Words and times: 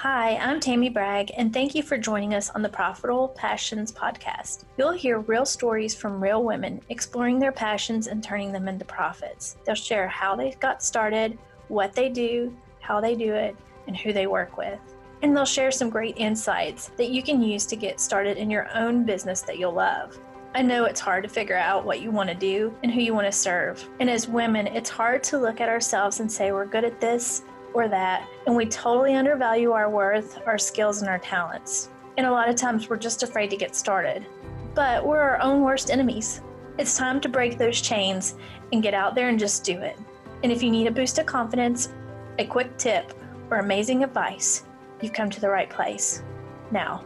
Hi, 0.00 0.36
I'm 0.36 0.60
Tammy 0.60 0.90
Bragg, 0.90 1.30
and 1.38 1.54
thank 1.54 1.74
you 1.74 1.82
for 1.82 1.96
joining 1.96 2.34
us 2.34 2.50
on 2.50 2.60
the 2.60 2.68
Profitable 2.68 3.28
Passions 3.28 3.90
podcast. 3.90 4.64
You'll 4.76 4.92
hear 4.92 5.20
real 5.20 5.46
stories 5.46 5.94
from 5.94 6.22
real 6.22 6.44
women 6.44 6.82
exploring 6.90 7.38
their 7.38 7.50
passions 7.50 8.06
and 8.06 8.22
turning 8.22 8.52
them 8.52 8.68
into 8.68 8.84
profits. 8.84 9.56
They'll 9.64 9.74
share 9.74 10.06
how 10.06 10.36
they 10.36 10.50
got 10.60 10.82
started, 10.82 11.38
what 11.68 11.94
they 11.94 12.10
do, 12.10 12.54
how 12.80 13.00
they 13.00 13.14
do 13.14 13.32
it, 13.32 13.56
and 13.86 13.96
who 13.96 14.12
they 14.12 14.26
work 14.26 14.58
with. 14.58 14.78
And 15.22 15.34
they'll 15.34 15.46
share 15.46 15.70
some 15.70 15.88
great 15.88 16.18
insights 16.18 16.90
that 16.98 17.08
you 17.08 17.22
can 17.22 17.40
use 17.40 17.64
to 17.64 17.74
get 17.74 17.98
started 17.98 18.36
in 18.36 18.50
your 18.50 18.68
own 18.76 19.06
business 19.06 19.40
that 19.42 19.58
you'll 19.58 19.72
love. 19.72 20.18
I 20.54 20.60
know 20.60 20.84
it's 20.84 21.00
hard 21.00 21.22
to 21.22 21.28
figure 21.30 21.56
out 21.56 21.86
what 21.86 22.02
you 22.02 22.10
want 22.10 22.28
to 22.28 22.34
do 22.34 22.74
and 22.82 22.92
who 22.92 23.00
you 23.00 23.14
want 23.14 23.28
to 23.28 23.32
serve. 23.32 23.82
And 23.98 24.10
as 24.10 24.28
women, 24.28 24.66
it's 24.66 24.90
hard 24.90 25.22
to 25.24 25.38
look 25.38 25.62
at 25.62 25.70
ourselves 25.70 26.20
and 26.20 26.30
say 26.30 26.52
we're 26.52 26.66
good 26.66 26.84
at 26.84 27.00
this 27.00 27.44
or 27.74 27.88
that, 27.88 28.28
and 28.46 28.56
we 28.56 28.66
totally 28.66 29.14
undervalue 29.14 29.72
our 29.72 29.90
worth, 29.90 30.40
our 30.46 30.58
skills, 30.58 31.00
and 31.00 31.08
our 31.08 31.18
talents. 31.18 31.90
And 32.16 32.26
a 32.26 32.30
lot 32.30 32.48
of 32.48 32.56
times 32.56 32.88
we're 32.88 32.96
just 32.96 33.22
afraid 33.22 33.50
to 33.50 33.56
get 33.56 33.76
started. 33.76 34.26
But 34.74 35.06
we're 35.06 35.20
our 35.20 35.40
own 35.40 35.62
worst 35.62 35.90
enemies. 35.90 36.40
It's 36.78 36.96
time 36.96 37.20
to 37.22 37.28
break 37.28 37.58
those 37.58 37.80
chains 37.80 38.34
and 38.72 38.82
get 38.82 38.94
out 38.94 39.14
there 39.14 39.28
and 39.28 39.38
just 39.38 39.64
do 39.64 39.80
it. 39.80 39.98
And 40.42 40.52
if 40.52 40.62
you 40.62 40.70
need 40.70 40.86
a 40.86 40.90
boost 40.90 41.18
of 41.18 41.26
confidence, 41.26 41.88
a 42.38 42.44
quick 42.44 42.76
tip, 42.76 43.12
or 43.50 43.58
amazing 43.58 44.04
advice, 44.04 44.64
you've 45.00 45.12
come 45.12 45.30
to 45.30 45.40
the 45.40 45.48
right 45.48 45.70
place. 45.70 46.22
Now, 46.70 47.04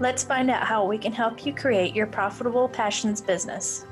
let's 0.00 0.24
find 0.24 0.50
out 0.50 0.64
how 0.64 0.84
we 0.84 0.98
can 0.98 1.12
help 1.12 1.46
you 1.46 1.54
create 1.54 1.94
your 1.94 2.06
profitable 2.06 2.68
passions 2.68 3.20
business. 3.20 3.86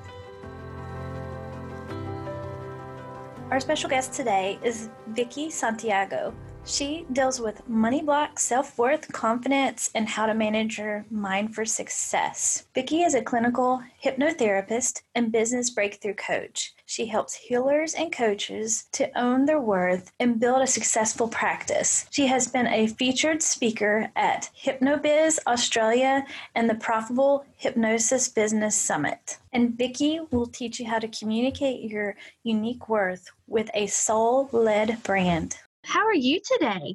Our 3.55 3.61
special 3.61 3.89
guest 3.89 4.13
today 4.13 4.59
is 4.65 4.91
Vicky 5.11 5.49
Santiago. 5.49 6.35
She 6.65 7.07
deals 7.13 7.39
with 7.39 7.69
money 7.69 8.03
block, 8.03 8.41
self 8.41 8.77
worth, 8.77 9.13
confidence, 9.13 9.93
and 9.95 10.09
how 10.09 10.27
to 10.27 10.35
manage 10.35 10.79
your 10.79 11.07
mind 11.09 11.55
for 11.55 11.65
success. 11.65 12.67
Vicky 12.75 13.03
is 13.03 13.15
a 13.15 13.23
clinical 13.23 13.81
hypnotherapist 14.03 15.03
and 15.15 15.31
business 15.31 15.71
breakthrough 15.71 16.15
coach. 16.15 16.75
She 16.95 17.07
helps 17.07 17.35
healers 17.35 17.95
and 17.95 18.13
coaches 18.13 18.85
to 18.93 19.11
own 19.19 19.47
their 19.47 19.59
worth 19.59 20.13
and 20.21 20.39
build 20.39 20.63
a 20.63 20.67
successful 20.69 21.27
practice. 21.27 22.07
She 22.11 22.29
has 22.29 22.47
been 22.47 22.69
a 22.69 22.87
featured 22.87 23.43
speaker 23.43 24.13
at 24.15 24.49
HypnoBiz 24.65 25.41
Australia 25.49 26.25
and 26.55 26.71
the 26.71 26.77
Profitable 26.77 27.47
Hypnosis 27.57 28.29
Business 28.29 28.77
Summit. 28.77 29.39
And 29.53 29.77
Vicky 29.77 30.21
will 30.31 30.47
teach 30.47 30.79
you 30.79 30.87
how 30.87 31.01
to 31.01 31.09
communicate 31.09 31.91
your 31.91 32.15
unique 32.45 32.89
worth 32.89 33.29
with 33.49 33.71
a 33.75 33.89
soul 33.89 34.49
led 34.53 35.03
brand. 35.03 35.57
How 35.83 36.07
are 36.07 36.15
you 36.15 36.41
today? 36.45 36.95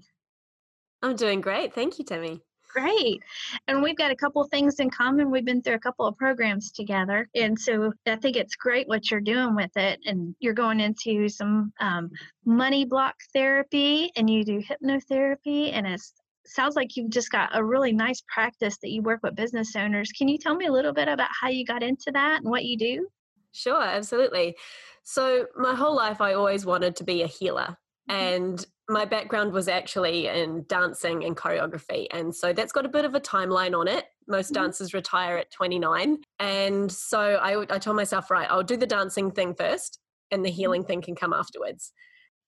I'm 1.02 1.18
doing 1.18 1.42
great. 1.42 1.74
Thank 1.76 2.00
you, 2.00 2.06
Tammy. 2.06 2.40
Great. 2.70 3.24
And 3.68 3.82
we've 3.82 3.98
got 3.98 4.12
a 4.12 4.16
couple 4.16 4.44
things 4.44 4.80
in 4.80 4.92
common. 4.92 5.32
We've 5.32 5.46
been 5.46 5.62
through 5.62 5.74
a 5.74 5.80
couple 5.80 6.06
of 6.06 6.16
programs 6.18 6.72
together. 6.72 7.28
And 7.36 7.58
so 7.58 7.92
I 8.06 8.16
think 8.18 8.36
it's 8.36 8.56
great 8.56 8.88
what 8.88 9.10
you're 9.10 9.22
doing 9.22 9.56
with 9.56 9.76
it. 9.76 10.00
And 10.06 10.36
you're 10.40 10.54
going 10.54 10.80
into 10.80 11.28
some 11.30 11.74
um, 11.80 12.12
money 12.46 12.86
block 12.86 13.16
therapy 13.34 14.12
and 14.16 14.30
you 14.30 14.44
do 14.44 14.62
hypnotherapy. 14.62 15.72
And 15.74 15.88
it 15.88 16.00
sounds 16.46 16.76
like 16.76 16.96
you've 16.96 17.10
just 17.10 17.32
got 17.32 17.50
a 17.54 17.64
really 17.64 17.92
nice 17.92 18.22
practice 18.28 18.78
that 18.84 18.92
you 18.92 19.02
work 19.02 19.22
with 19.24 19.36
business 19.36 19.76
owners. 19.76 20.12
Can 20.12 20.28
you 20.28 20.38
tell 20.38 20.56
me 20.56 20.68
a 20.68 20.72
little 20.72 20.94
bit 20.94 21.08
about 21.08 21.30
how 21.42 21.50
you 21.50 21.66
got 21.66 21.82
into 21.82 22.12
that 22.14 22.42
and 22.42 22.52
what 22.52 22.66
you 22.66 22.78
do? 22.78 23.08
Sure, 23.52 23.82
absolutely. 23.82 24.56
So, 25.04 25.48
my 25.56 25.74
whole 25.74 25.96
life, 25.96 26.22
I 26.22 26.34
always 26.34 26.68
wanted 26.68 26.96
to 26.98 27.04
be 27.04 27.24
a 27.24 27.28
healer. 27.28 27.78
Mm-hmm. 28.10 28.12
And 28.12 28.66
my 28.90 29.06
background 29.06 29.54
was 29.54 29.68
actually 29.68 30.28
in 30.28 30.66
dancing 30.68 31.24
and 31.24 31.38
choreography. 31.38 32.08
And 32.12 32.36
so 32.36 32.52
that's 32.54 32.72
got 32.72 32.86
a 32.86 32.90
bit 32.90 33.06
of 33.06 33.14
a 33.14 33.20
timeline 33.20 33.78
on 33.78 33.88
it. 33.88 34.06
Most 34.28 34.48
mm-hmm. 34.48 34.64
dancers 34.64 34.94
retire 34.94 35.38
at 35.38 35.52
29. 35.52 36.18
And 36.40 36.92
so 36.92 37.20
I, 37.20 37.62
I 37.74 37.78
told 37.78 37.96
myself, 37.96 38.32
right, 38.32 38.50
I'll 38.50 38.64
do 38.64 38.78
the 38.78 38.88
dancing 38.88 39.32
thing 39.32 39.54
first 39.54 40.00
and 40.32 40.44
the 40.44 40.50
mm-hmm. 40.50 40.56
healing 40.56 40.84
thing 40.84 41.02
can 41.02 41.16
come 41.16 41.34
afterwards. 41.34 41.94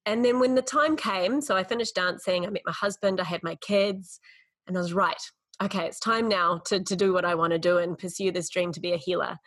And 0.08 0.26
then 0.26 0.40
when 0.40 0.56
the 0.56 0.64
time 0.64 0.96
came, 0.96 1.42
so 1.42 1.56
I 1.56 1.64
finished 1.64 1.94
dancing, 1.94 2.46
I 2.46 2.50
met 2.50 2.64
my 2.66 2.72
husband, 2.72 3.22
I 3.22 3.26
had 3.26 3.44
my 3.44 3.56
kids, 3.56 4.20
and 4.66 4.76
I 4.76 4.82
was 4.82 4.94
right, 4.94 5.22
okay, 5.62 5.86
it's 5.86 6.00
time 6.00 6.28
now 6.28 6.60
to, 6.66 6.84
to 6.84 6.96
do 6.96 7.14
what 7.14 7.24
I 7.24 7.36
want 7.36 7.54
to 7.54 7.60
do 7.60 7.78
and 7.78 7.98
pursue 7.98 8.32
this 8.32 8.50
dream 8.50 8.72
to 8.72 8.80
be 8.80 8.94
a 8.94 8.98
healer. 8.98 9.38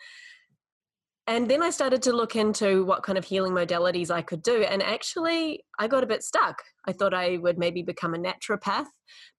And 1.27 1.49
then 1.49 1.63
I 1.63 1.71
started 1.71 2.03
to 2.03 2.13
look 2.13 2.35
into 2.35 2.85
what 2.85 3.01
kind 3.01 3.17
of 3.17 3.25
healing 3.25 3.53
modalities 3.53 4.11
I 4.11 4.21
could 4.21 4.43
do. 4.43 4.61
And 4.61 4.83
actually, 4.83 5.65
I 5.79 5.87
got 5.87 6.03
a 6.03 6.07
bit 6.07 6.21
stuck. 6.21 6.61
I 6.85 6.91
thought 6.91 7.15
I 7.15 7.37
would 7.37 7.57
maybe 7.57 7.81
become 7.81 8.13
a 8.13 8.19
naturopath. 8.19 8.85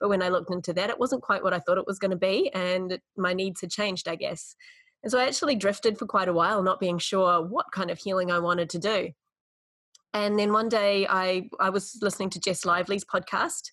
But 0.00 0.08
when 0.08 0.20
I 0.20 0.28
looked 0.28 0.50
into 0.50 0.72
that, 0.72 0.90
it 0.90 0.98
wasn't 0.98 1.22
quite 1.22 1.44
what 1.44 1.54
I 1.54 1.60
thought 1.60 1.78
it 1.78 1.86
was 1.86 2.00
going 2.00 2.10
to 2.10 2.16
be. 2.16 2.50
And 2.52 2.98
my 3.16 3.34
needs 3.34 3.60
had 3.60 3.70
changed, 3.70 4.08
I 4.08 4.16
guess. 4.16 4.56
And 5.04 5.12
so 5.12 5.20
I 5.20 5.26
actually 5.26 5.54
drifted 5.54 5.96
for 5.96 6.06
quite 6.06 6.26
a 6.26 6.32
while, 6.32 6.60
not 6.64 6.80
being 6.80 6.98
sure 6.98 7.46
what 7.46 7.66
kind 7.72 7.92
of 7.92 7.98
healing 7.98 8.32
I 8.32 8.40
wanted 8.40 8.68
to 8.70 8.80
do. 8.80 9.10
And 10.12 10.38
then 10.38 10.52
one 10.52 10.68
day 10.68 11.06
I, 11.08 11.48
I 11.60 11.70
was 11.70 11.98
listening 12.02 12.30
to 12.30 12.40
Jess 12.40 12.64
Lively's 12.64 13.04
podcast, 13.04 13.70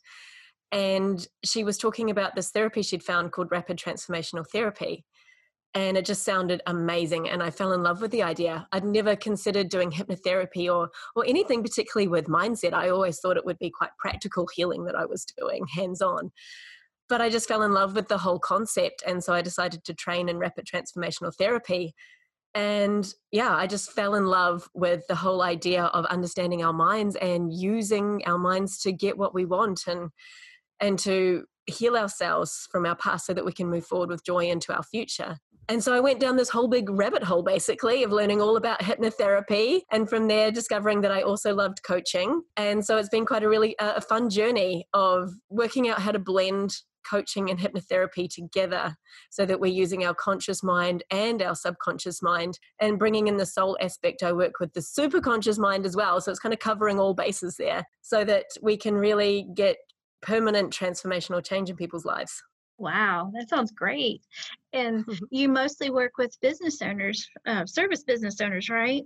and 0.72 1.26
she 1.46 1.64
was 1.64 1.78
talking 1.78 2.10
about 2.10 2.36
this 2.36 2.52
therapy 2.52 2.82
she'd 2.82 3.02
found 3.02 3.32
called 3.32 3.50
rapid 3.50 3.78
transformational 3.78 4.46
therapy 4.52 5.06
and 5.76 5.98
it 5.98 6.06
just 6.06 6.24
sounded 6.24 6.62
amazing 6.68 7.30
and 7.30 7.42
i 7.42 7.50
fell 7.50 7.74
in 7.74 7.84
love 7.84 8.02
with 8.02 8.12
the 8.12 8.24
idea. 8.24 8.68
I'd 8.72 8.86
never 8.86 9.16
considered 9.16 9.70
doing 9.70 9.92
hypnotherapy 9.92 10.74
or 10.74 10.90
or 11.16 11.26
anything 11.26 11.64
particularly 11.64 12.08
with 12.08 12.28
mindset. 12.28 12.74
I 12.74 12.90
always 12.90 13.20
thought 13.20 13.38
it 13.38 13.46
would 13.46 13.60
be 13.60 13.72
quite 13.72 13.92
practical 13.98 14.48
healing 14.54 14.86
that 14.86 14.96
i 14.96 15.06
was 15.06 15.26
doing 15.26 15.66
hands 15.74 16.02
on 16.02 16.32
but 17.10 17.22
i 17.22 17.30
just 17.30 17.48
fell 17.48 17.64
in 17.64 17.74
love 17.74 17.96
with 17.96 18.08
the 18.08 18.18
whole 18.18 18.40
concept 18.40 19.04
and 19.06 19.24
so 19.24 19.34
i 19.34 19.42
decided 19.42 19.84
to 19.84 19.94
train 19.94 20.30
in 20.30 20.38
rapid 20.38 20.66
transformational 20.66 21.36
therapy. 21.36 21.94
And 22.56 23.12
yeah 23.32 23.56
i 23.56 23.66
just 23.66 23.92
fell 23.92 24.14
in 24.14 24.26
love 24.26 24.70
with 24.76 25.08
the 25.08 25.16
whole 25.16 25.42
idea 25.42 25.86
of 25.86 26.06
understanding 26.06 26.64
our 26.64 26.74
minds 26.74 27.16
and 27.16 27.52
using 27.52 28.22
our 28.26 28.38
minds 28.38 28.80
to 28.82 28.92
get 28.92 29.18
what 29.18 29.34
we 29.34 29.46
want 29.46 29.88
and 29.88 30.12
and 30.80 31.00
to 31.00 31.46
heal 31.68 31.96
ourselves 31.96 32.68
from 32.72 32.86
our 32.86 32.96
past 32.96 33.26
so 33.26 33.34
that 33.34 33.46
we 33.46 33.52
can 33.52 33.70
move 33.70 33.86
forward 33.86 34.10
with 34.10 34.26
joy 34.26 34.46
into 34.46 34.74
our 34.76 34.84
future. 34.84 35.38
And 35.70 35.82
so 35.82 35.94
I 35.94 36.02
went 36.02 36.20
down 36.20 36.36
this 36.36 36.50
whole 36.50 36.68
big 36.68 36.90
rabbit 36.90 37.24
hole 37.24 37.42
basically 37.42 38.04
of 38.04 38.12
learning 38.12 38.42
all 38.42 38.58
about 38.58 38.82
hypnotherapy 38.82 39.82
and 39.92 40.10
from 40.10 40.28
there 40.28 40.52
discovering 40.52 41.02
that 41.02 41.12
I 41.12 41.22
also 41.22 41.56
loved 41.56 41.84
coaching. 41.84 42.42
And 42.58 42.86
so 42.86 42.98
it's 42.98 43.10
been 43.10 43.26
quite 43.26 43.44
a 43.44 43.50
really 43.50 43.78
uh, 43.80 43.94
a 43.96 44.02
fun 44.02 44.30
journey 44.30 44.86
of 44.94 45.32
working 45.50 45.88
out 45.88 46.00
how 46.00 46.12
to 46.12 46.20
blend 46.20 46.76
coaching 47.10 47.50
and 47.50 47.60
hypnotherapy 47.60 48.30
together 48.30 48.96
so 49.30 49.46
that 49.46 49.60
we're 49.60 49.72
using 49.72 50.06
our 50.06 50.14
conscious 50.14 50.64
mind 50.64 51.04
and 51.12 51.42
our 51.42 51.56
subconscious 51.56 52.22
mind 52.22 52.58
and 52.80 53.00
bringing 53.00 53.28
in 53.28 53.38
the 53.38 53.46
soul 53.46 53.78
aspect. 53.82 54.24
I 54.24 54.34
work 54.34 54.60
with 54.60 54.74
the 54.74 54.82
super 54.82 55.22
conscious 55.22 55.58
mind 55.58 55.86
as 55.86 55.96
well. 55.96 56.20
So 56.22 56.32
it's 56.32 56.40
kind 56.40 56.54
of 56.54 56.60
covering 56.60 57.00
all 57.00 57.14
bases 57.14 57.56
there 57.58 57.86
so 58.02 58.24
that 58.26 58.46
we 58.62 58.78
can 58.78 58.96
really 58.96 59.48
get 59.54 59.78
permanent 60.24 60.74
transformational 60.74 61.46
change 61.46 61.70
in 61.70 61.76
people's 61.76 62.06
lives. 62.06 62.42
Wow, 62.78 63.32
that 63.36 63.50
sounds 63.50 63.72
great. 63.72 64.22
And 64.74 65.06
you 65.32 65.50
mostly 65.50 65.90
work 65.90 66.14
with 66.18 66.40
business 66.42 66.82
owners, 66.82 67.28
uh, 67.46 67.66
service 67.66 68.04
business 68.04 68.42
owners, 68.42 68.70
right? 68.70 69.04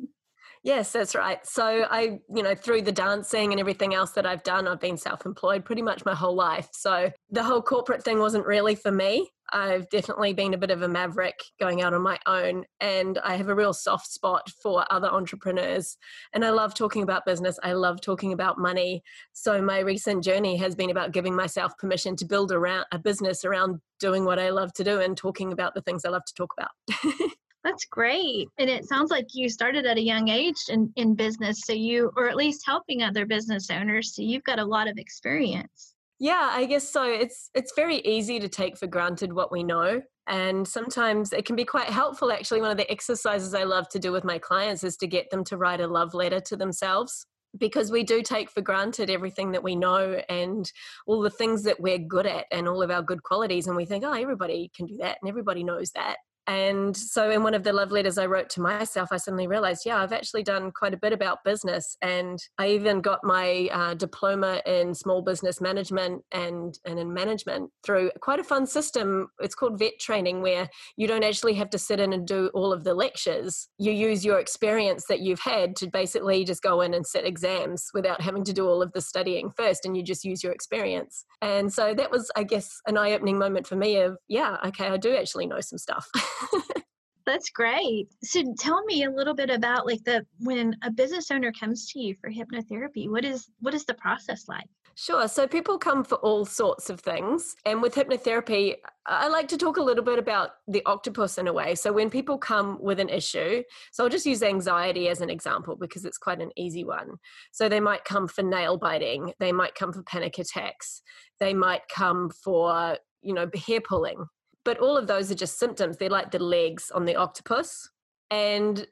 Yes, 0.64 0.92
that's 0.92 1.16
right. 1.16 1.46
So 1.46 1.86
I, 1.90 2.20
you 2.34 2.44
know, 2.44 2.56
through 2.56 2.82
the 2.82 2.92
dancing 2.92 3.52
and 3.52 3.60
everything 3.60 3.94
else 3.94 4.12
that 4.12 4.26
I've 4.26 4.44
done, 4.44 4.68
I've 4.68 4.80
been 4.80 4.98
self-employed 4.98 5.66
pretty 5.66 5.82
much 5.82 6.04
my 6.06 6.16
whole 6.16 6.36
life. 6.36 6.70
So 6.72 7.12
the 7.30 7.44
whole 7.44 7.62
corporate 7.62 8.04
thing 8.04 8.20
wasn't 8.20 8.46
really 8.46 8.76
for 8.76 8.92
me. 8.92 9.30
I've 9.52 9.90
definitely 9.90 10.34
been 10.34 10.54
a 10.54 10.58
bit 10.58 10.72
of 10.72 10.82
a 10.82 10.88
maverick 10.88 11.40
going 11.60 11.82
out 11.82 11.94
on 11.94 12.02
my 12.02 12.20
own, 12.26 12.66
and 12.80 13.18
I 13.20 13.36
have 13.36 13.50
a 13.50 13.56
real 13.56 13.74
soft 13.74 14.12
spot 14.12 14.50
for 14.62 14.86
other 14.92 15.08
entrepreneurs. 15.08 15.98
And 16.34 16.44
I 16.46 16.50
love 16.50 16.74
talking 16.74 17.04
about 17.04 17.26
business, 17.26 17.60
I 17.64 17.74
love 17.74 18.02
talking 18.02 18.34
about 18.34 18.58
money. 18.58 19.04
So, 19.34 19.62
my 19.62 19.80
recent 19.80 20.24
journey 20.24 20.58
has 20.58 20.76
been 20.76 20.90
about 20.90 21.12
giving 21.12 21.36
myself 21.36 21.78
permission 21.78 22.16
to 22.18 22.26
build 22.26 22.52
around 22.52 22.86
a 22.92 23.00
business 23.00 23.46
around 23.46 23.80
doing 24.00 24.26
what 24.26 24.40
I 24.40 24.50
love 24.50 24.74
to 24.74 24.84
do 24.84 25.00
and 25.00 25.18
talking 25.18 25.52
about 25.52 25.74
the 25.74 25.82
things 25.82 26.06
I 26.06 26.10
love 26.10 26.26
to 26.26 26.34
talk 26.34 26.54
about. 26.58 27.32
That's 27.64 27.86
great. 27.86 28.48
And 28.58 28.70
it 28.70 28.88
sounds 28.88 29.12
like 29.12 29.28
you 29.34 29.50
started 29.50 29.86
at 29.86 29.98
a 29.98 30.02
young 30.02 30.30
age 30.30 30.56
in, 30.70 30.92
in 30.96 31.16
business. 31.16 31.64
So 31.66 31.74
you, 31.74 32.12
or 32.16 32.30
at 32.30 32.38
least 32.38 32.66
helping 32.66 33.04
other 33.04 33.26
business 33.26 33.70
owners. 33.70 34.16
So 34.16 34.22
you've 34.22 34.46
got 34.46 34.60
a 34.60 34.66
lot 34.66 34.88
of 34.88 34.98
experience. 34.98 35.94
Yeah, 36.20 36.50
I 36.52 36.66
guess 36.66 36.90
so. 36.90 37.04
It's 37.04 37.50
it's 37.54 37.74
very 37.76 37.98
easy 37.98 38.40
to 38.40 38.50
take 38.50 38.78
for 38.78 38.88
granted 38.88 39.34
what 39.34 39.52
we 39.52 39.64
know. 39.64 40.02
And 40.26 40.68
sometimes 40.68 41.32
it 41.32 41.46
can 41.46 41.56
be 41.56 41.64
quite 41.64 41.90
helpful 41.90 42.32
actually. 42.32 42.62
One 42.62 42.72
of 42.72 42.78
the 42.78 42.92
exercises 42.92 43.54
I 43.54 43.64
love 43.64 43.88
to 43.90 44.00
do 44.00 44.12
with 44.12 44.24
my 44.24 44.40
clients 44.40 44.84
is 44.84 44.98
to 44.98 45.08
get 45.08 45.30
them 45.30 45.44
to 45.46 45.58
write 45.58 45.80
a 45.80 45.88
love 45.88 46.14
letter 46.14 46.40
to 46.42 46.58
themselves 46.58 47.26
because 47.58 47.92
we 47.92 48.04
do 48.04 48.22
take 48.22 48.50
for 48.50 48.62
granted 48.62 49.10
everything 49.10 49.52
that 49.52 49.64
we 49.64 49.76
know 49.76 50.20
and 50.28 50.72
all 51.06 51.22
the 51.22 51.30
things 51.30 51.64
that 51.64 51.80
we're 51.80 51.98
good 51.98 52.26
at 52.26 52.46
and 52.52 52.68
all 52.68 52.82
of 52.82 52.92
our 52.92 53.02
good 53.02 53.24
qualities 53.24 53.68
and 53.68 53.76
we 53.76 53.86
think 53.86 54.04
oh 54.04 54.12
everybody 54.12 54.70
can 54.76 54.86
do 54.86 54.98
that 54.98 55.18
and 55.22 55.30
everybody 55.30 55.64
knows 55.64 55.92
that 55.92 56.18
And 56.48 56.96
so, 56.96 57.30
in 57.30 57.44
one 57.44 57.54
of 57.54 57.64
the 57.64 57.74
love 57.74 57.92
letters 57.92 58.18
I 58.18 58.26
wrote 58.26 58.50
to 58.52 58.62
myself, 58.62 59.10
I 59.12 59.18
suddenly 59.18 59.48
realized, 59.48 59.86
yeah, 59.86 59.98
I've 59.98 60.14
actually 60.14 60.44
done 60.44 60.72
quite 60.72 60.94
a 60.94 60.98
bit 60.98 61.12
about 61.12 61.44
business. 61.44 61.98
And 62.02 62.40
I 62.58 62.70
even 62.70 63.02
got 63.02 63.20
my 63.24 63.68
uh, 63.72 63.94
diploma 63.96 64.62
in 64.66 64.96
small 64.96 65.22
business 65.22 65.60
management 65.60 66.24
and, 66.32 66.80
and 66.86 67.00
in 67.00 67.14
management 67.14 67.72
through 67.86 68.12
quite 68.22 68.40
a 68.40 68.46
fun 68.46 68.66
system. 68.66 69.28
It's 69.40 69.56
called 69.56 69.78
VET 69.78 70.00
training, 70.00 70.42
where 70.42 70.70
you 70.96 71.06
don't 71.06 71.24
actually 71.24 71.56
have 71.56 71.70
to 71.72 71.78
sit 71.78 72.00
in 72.00 72.14
and 72.14 72.26
do 72.26 72.50
all 72.54 72.72
of 72.72 72.86
the 72.86 72.94
lectures. 72.94 73.68
You 73.78 73.92
use 73.92 74.24
your 74.24 74.40
experience 74.40 75.06
that 75.10 75.20
you've 75.20 75.42
had 75.42 75.76
to 75.78 75.88
basically 75.88 76.46
just 76.46 76.64
go 76.64 76.80
in 76.80 76.94
and 76.94 77.06
sit 77.06 77.26
exams 77.26 77.90
without 77.94 78.22
having 78.22 78.46
to 78.46 78.54
do 78.54 78.68
all 78.68 78.82
of 78.82 78.94
the 78.94 79.02
studying 79.02 79.52
first. 79.58 79.86
And 79.86 79.98
you 79.98 80.04
just 80.04 80.24
use 80.24 80.44
your 80.44 80.54
experience. 80.54 81.26
And 81.42 81.74
so 81.74 81.94
that 81.94 82.10
was, 82.10 82.32
I 82.38 82.44
guess, 82.44 82.80
an 82.88 82.98
eye 82.98 83.12
opening 83.12 83.38
moment 83.38 83.68
for 83.68 83.76
me 83.76 83.98
of, 83.98 84.18
yeah, 84.30 84.56
okay, 84.68 84.88
I 84.88 84.96
do 84.96 85.14
actually 85.14 85.46
know 85.46 85.60
some 85.60 85.78
stuff. 85.78 86.10
That's 87.26 87.50
great. 87.50 88.08
So 88.24 88.42
tell 88.58 88.86
me 88.86 89.04
a 89.04 89.12
little 89.12 89.34
bit 89.34 89.50
about 89.50 89.86
like 89.86 90.02
the 90.06 90.26
when 90.40 90.76
a 90.82 90.90
business 90.90 91.30
owner 91.30 91.52
comes 91.52 91.92
to 91.92 92.00
you 92.00 92.16
for 92.22 92.32
hypnotherapy, 92.32 93.10
what 93.10 93.26
is 93.26 93.50
what 93.60 93.74
is 93.74 93.84
the 93.86 93.96
process 93.96 94.46
like? 94.48 94.68
Sure. 95.00 95.28
So 95.28 95.46
people 95.46 95.78
come 95.78 96.04
for 96.04 96.16
all 96.16 96.44
sorts 96.44 96.90
of 96.90 97.02
things. 97.02 97.56
And 97.66 97.84
with 97.84 97.94
hypnotherapy, 97.94 98.78
I 99.06 99.28
like 99.28 99.48
to 99.50 99.58
talk 99.58 99.78
a 99.78 99.84
little 99.84 100.04
bit 100.04 100.18
about 100.18 100.52
the 100.68 100.82
octopus 100.88 101.38
in 101.38 101.48
a 101.48 101.54
way. 101.54 101.76
So 101.76 101.94
when 101.94 102.10
people 102.10 102.40
come 102.40 102.80
with 102.82 103.00
an 103.00 103.10
issue, 103.10 103.62
so 103.92 104.04
I'll 104.04 104.10
just 104.10 104.26
use 104.26 104.42
anxiety 104.42 105.08
as 105.08 105.22
an 105.22 105.30
example 105.30 105.76
because 105.76 106.04
it's 106.04 106.18
quite 106.18 106.42
an 106.42 106.50
easy 106.56 106.84
one. 106.84 107.18
So 107.52 107.70
they 107.70 107.80
might 107.80 108.06
come 108.06 108.28
for 108.28 108.42
nail 108.42 108.78
biting, 108.78 109.34
they 109.40 109.52
might 109.52 109.76
come 109.76 109.94
for 109.94 110.02
panic 110.02 110.40
attacks, 110.40 111.04
they 111.40 111.54
might 111.54 111.82
come 111.94 112.32
for, 112.32 112.98
you 113.22 113.36
know, 113.36 113.48
hair 113.68 113.82
pulling 113.82 114.26
but 114.68 114.80
all 114.80 114.98
of 114.98 115.08
those 115.08 115.32
are 115.32 115.36
just 115.36 115.58
symptoms. 115.58 115.96
They're 115.96 116.10
like 116.10 116.32
the 116.32 116.40
legs 116.40 116.92
on 116.92 117.06
the 117.06 117.16
octopus. 117.16 117.90
And 118.30 118.86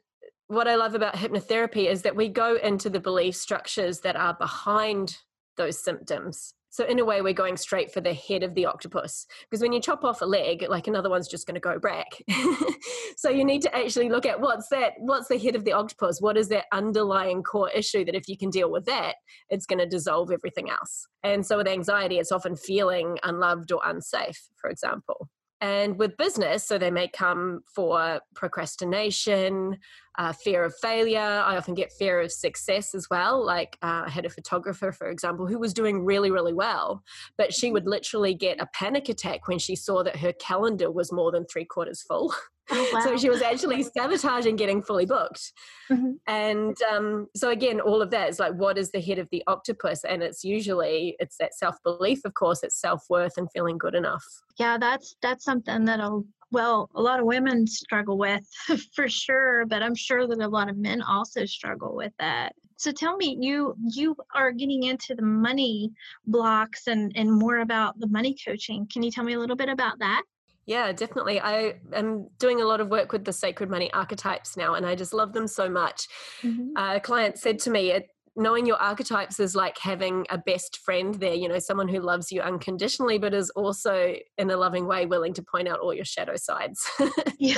what 0.46 0.66
I 0.66 0.74
love 0.74 0.94
about 0.94 1.16
hypnotherapy 1.16 1.86
is 1.86 2.00
that 2.00 2.16
we 2.16 2.30
go 2.30 2.56
into 2.56 2.88
the 2.88 2.98
belief 2.98 3.36
structures 3.36 4.00
that 4.00 4.16
are 4.16 4.32
behind 4.32 5.18
those 5.58 5.78
symptoms. 5.78 6.54
So, 6.70 6.86
in 6.86 6.98
a 6.98 7.04
way, 7.04 7.20
we're 7.20 7.34
going 7.34 7.58
straight 7.58 7.92
for 7.92 8.00
the 8.00 8.14
head 8.14 8.42
of 8.42 8.54
the 8.54 8.64
octopus. 8.64 9.26
Because 9.50 9.60
when 9.60 9.74
you 9.74 9.80
chop 9.82 10.02
off 10.02 10.22
a 10.22 10.24
leg, 10.24 10.64
like 10.66 10.86
another 10.86 11.10
one's 11.10 11.28
just 11.28 11.46
going 11.46 11.56
to 11.56 11.60
go 11.60 11.78
back. 11.78 12.22
so, 13.18 13.28
you 13.28 13.44
need 13.44 13.60
to 13.60 13.76
actually 13.76 14.08
look 14.08 14.24
at 14.24 14.40
what's 14.40 14.68
that, 14.68 14.94
what's 14.96 15.28
the 15.28 15.38
head 15.38 15.56
of 15.56 15.64
the 15.66 15.72
octopus? 15.72 16.22
What 16.22 16.38
is 16.38 16.48
that 16.48 16.64
underlying 16.72 17.42
core 17.42 17.70
issue 17.70 18.02
that 18.06 18.14
if 18.14 18.30
you 18.30 18.38
can 18.38 18.48
deal 18.48 18.70
with 18.70 18.86
that, 18.86 19.16
it's 19.50 19.66
going 19.66 19.80
to 19.80 19.86
dissolve 19.86 20.30
everything 20.32 20.70
else? 20.70 21.06
And 21.22 21.44
so, 21.44 21.58
with 21.58 21.68
anxiety, 21.68 22.18
it's 22.18 22.32
often 22.32 22.56
feeling 22.56 23.18
unloved 23.22 23.72
or 23.72 23.82
unsafe, 23.84 24.48
for 24.56 24.70
example. 24.70 25.28
And 25.60 25.98
with 25.98 26.18
business, 26.18 26.66
so 26.66 26.76
they 26.76 26.90
may 26.90 27.08
come 27.08 27.60
for 27.74 28.20
procrastination, 28.34 29.78
uh, 30.18 30.32
fear 30.32 30.64
of 30.64 30.74
failure. 30.82 31.18
I 31.18 31.56
often 31.56 31.74
get 31.74 31.92
fear 31.92 32.20
of 32.20 32.30
success 32.30 32.94
as 32.94 33.08
well. 33.10 33.44
Like 33.44 33.78
uh, 33.82 34.04
I 34.06 34.10
had 34.10 34.26
a 34.26 34.30
photographer, 34.30 34.92
for 34.92 35.08
example, 35.08 35.46
who 35.46 35.58
was 35.58 35.72
doing 35.72 36.04
really, 36.04 36.30
really 36.30 36.52
well, 36.52 37.02
but 37.38 37.54
she 37.54 37.70
would 37.70 37.86
literally 37.86 38.34
get 38.34 38.60
a 38.60 38.68
panic 38.74 39.08
attack 39.08 39.48
when 39.48 39.58
she 39.58 39.76
saw 39.76 40.02
that 40.02 40.16
her 40.16 40.32
calendar 40.34 40.90
was 40.90 41.12
more 41.12 41.32
than 41.32 41.46
three 41.46 41.64
quarters 41.64 42.02
full. 42.02 42.34
Oh, 42.70 42.90
wow. 42.92 43.00
so 43.04 43.16
she 43.16 43.28
was 43.28 43.42
actually 43.42 43.82
sabotaging 43.82 44.56
getting 44.56 44.82
fully 44.82 45.06
booked. 45.06 45.52
Mm-hmm. 45.90 46.12
And 46.26 46.76
um, 46.90 47.28
so 47.36 47.50
again, 47.50 47.80
all 47.80 48.02
of 48.02 48.10
that 48.10 48.28
is 48.28 48.38
like, 48.38 48.54
what 48.54 48.78
is 48.78 48.90
the 48.90 49.00
head 49.00 49.18
of 49.18 49.28
the 49.30 49.42
octopus? 49.46 50.04
And 50.04 50.22
it's 50.22 50.44
usually 50.44 51.16
it's 51.18 51.36
that 51.38 51.54
self 51.54 51.76
belief, 51.82 52.20
of 52.24 52.34
course, 52.34 52.62
it's 52.62 52.80
self 52.80 53.04
worth 53.08 53.36
and 53.36 53.48
feeling 53.52 53.78
good 53.78 53.94
enough. 53.94 54.24
Yeah, 54.58 54.78
that's 54.78 55.16
that's 55.22 55.44
something 55.44 55.84
that'll 55.84 56.24
well, 56.52 56.88
a 56.94 57.02
lot 57.02 57.18
of 57.18 57.26
women 57.26 57.66
struggle 57.66 58.18
with 58.18 58.46
for 58.94 59.08
sure, 59.08 59.66
but 59.66 59.82
I'm 59.82 59.94
sure 59.94 60.26
that 60.26 60.40
a 60.40 60.48
lot 60.48 60.68
of 60.68 60.76
men 60.76 61.02
also 61.02 61.44
struggle 61.44 61.94
with 61.94 62.12
that. 62.18 62.54
So 62.78 62.92
tell 62.92 63.16
me, 63.16 63.38
you 63.40 63.74
you 63.88 64.16
are 64.34 64.52
getting 64.52 64.84
into 64.84 65.14
the 65.14 65.22
money 65.22 65.90
blocks 66.26 66.86
and 66.86 67.12
and 67.16 67.32
more 67.32 67.58
about 67.58 67.98
the 67.98 68.06
money 68.08 68.36
coaching. 68.46 68.86
Can 68.92 69.02
you 69.02 69.10
tell 69.10 69.24
me 69.24 69.32
a 69.32 69.38
little 69.38 69.56
bit 69.56 69.68
about 69.68 69.98
that? 70.00 70.22
Yeah, 70.66 70.92
definitely. 70.92 71.40
I 71.40 71.74
am 71.92 72.28
doing 72.38 72.60
a 72.60 72.64
lot 72.64 72.80
of 72.80 72.88
work 72.88 73.12
with 73.12 73.24
the 73.24 73.32
sacred 73.32 73.70
money 73.70 73.92
archetypes 73.92 74.56
now, 74.56 74.74
and 74.74 74.84
I 74.84 74.96
just 74.96 75.14
love 75.14 75.32
them 75.32 75.46
so 75.46 75.70
much. 75.70 76.08
Mm-hmm. 76.42 76.76
a 76.76 77.00
client 77.00 77.38
said 77.38 77.60
to 77.60 77.70
me, 77.70 77.92
it, 77.92 78.08
knowing 78.34 78.66
your 78.66 78.76
archetypes 78.76 79.38
is 79.38 79.54
like 79.54 79.78
having 79.78 80.26
a 80.28 80.38
best 80.38 80.78
friend 80.78 81.14
there, 81.14 81.34
you 81.34 81.48
know, 81.48 81.60
someone 81.60 81.88
who 81.88 82.00
loves 82.00 82.32
you 82.32 82.40
unconditionally, 82.42 83.16
but 83.16 83.32
is 83.32 83.50
also 83.50 84.16
in 84.36 84.50
a 84.50 84.56
loving 84.56 84.86
way 84.86 85.06
willing 85.06 85.32
to 85.34 85.42
point 85.42 85.68
out 85.68 85.78
all 85.78 85.94
your 85.94 86.04
shadow 86.04 86.34
sides. 86.36 86.84
yeah. 87.38 87.54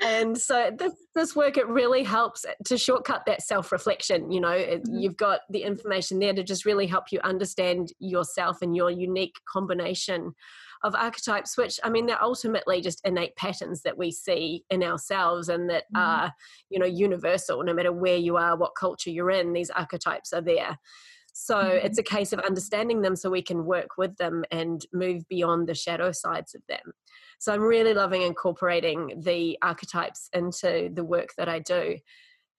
and 0.00 0.38
so 0.38 0.70
this, 0.76 0.92
this 1.14 1.36
work 1.36 1.56
it 1.56 1.66
really 1.68 2.04
helps 2.04 2.44
to 2.64 2.76
shortcut 2.76 3.22
that 3.26 3.40
self-reflection 3.40 4.30
you 4.30 4.40
know 4.40 4.48
mm-hmm. 4.48 4.98
you've 4.98 5.16
got 5.16 5.40
the 5.50 5.62
information 5.62 6.18
there 6.18 6.34
to 6.34 6.42
just 6.42 6.64
really 6.64 6.86
help 6.86 7.04
you 7.12 7.20
understand 7.22 7.92
yourself 8.00 8.58
and 8.60 8.74
your 8.74 8.90
unique 8.90 9.36
combination 9.48 10.34
of 10.84 10.94
archetypes, 10.94 11.56
which 11.56 11.80
I 11.82 11.88
mean, 11.88 12.06
they're 12.06 12.22
ultimately 12.22 12.80
just 12.80 13.00
innate 13.04 13.34
patterns 13.36 13.82
that 13.82 13.98
we 13.98 14.12
see 14.12 14.64
in 14.70 14.84
ourselves 14.84 15.48
and 15.48 15.68
that 15.70 15.84
mm-hmm. 15.84 15.96
are, 15.96 16.32
you 16.70 16.78
know, 16.78 16.86
universal. 16.86 17.64
No 17.64 17.74
matter 17.74 17.92
where 17.92 18.18
you 18.18 18.36
are, 18.36 18.56
what 18.56 18.76
culture 18.78 19.10
you're 19.10 19.30
in, 19.30 19.54
these 19.54 19.70
archetypes 19.70 20.32
are 20.32 20.42
there. 20.42 20.78
So 21.32 21.56
mm-hmm. 21.56 21.86
it's 21.86 21.98
a 21.98 22.02
case 22.02 22.32
of 22.32 22.38
understanding 22.40 23.00
them 23.00 23.16
so 23.16 23.30
we 23.30 23.42
can 23.42 23.64
work 23.64 23.96
with 23.98 24.14
them 24.18 24.44
and 24.52 24.84
move 24.92 25.26
beyond 25.28 25.66
the 25.66 25.74
shadow 25.74 26.12
sides 26.12 26.54
of 26.54 26.62
them. 26.68 26.92
So 27.40 27.52
I'm 27.52 27.62
really 27.62 27.94
loving 27.94 28.22
incorporating 28.22 29.20
the 29.24 29.58
archetypes 29.62 30.28
into 30.32 30.90
the 30.92 31.04
work 31.04 31.30
that 31.36 31.48
I 31.48 31.58
do 31.58 31.96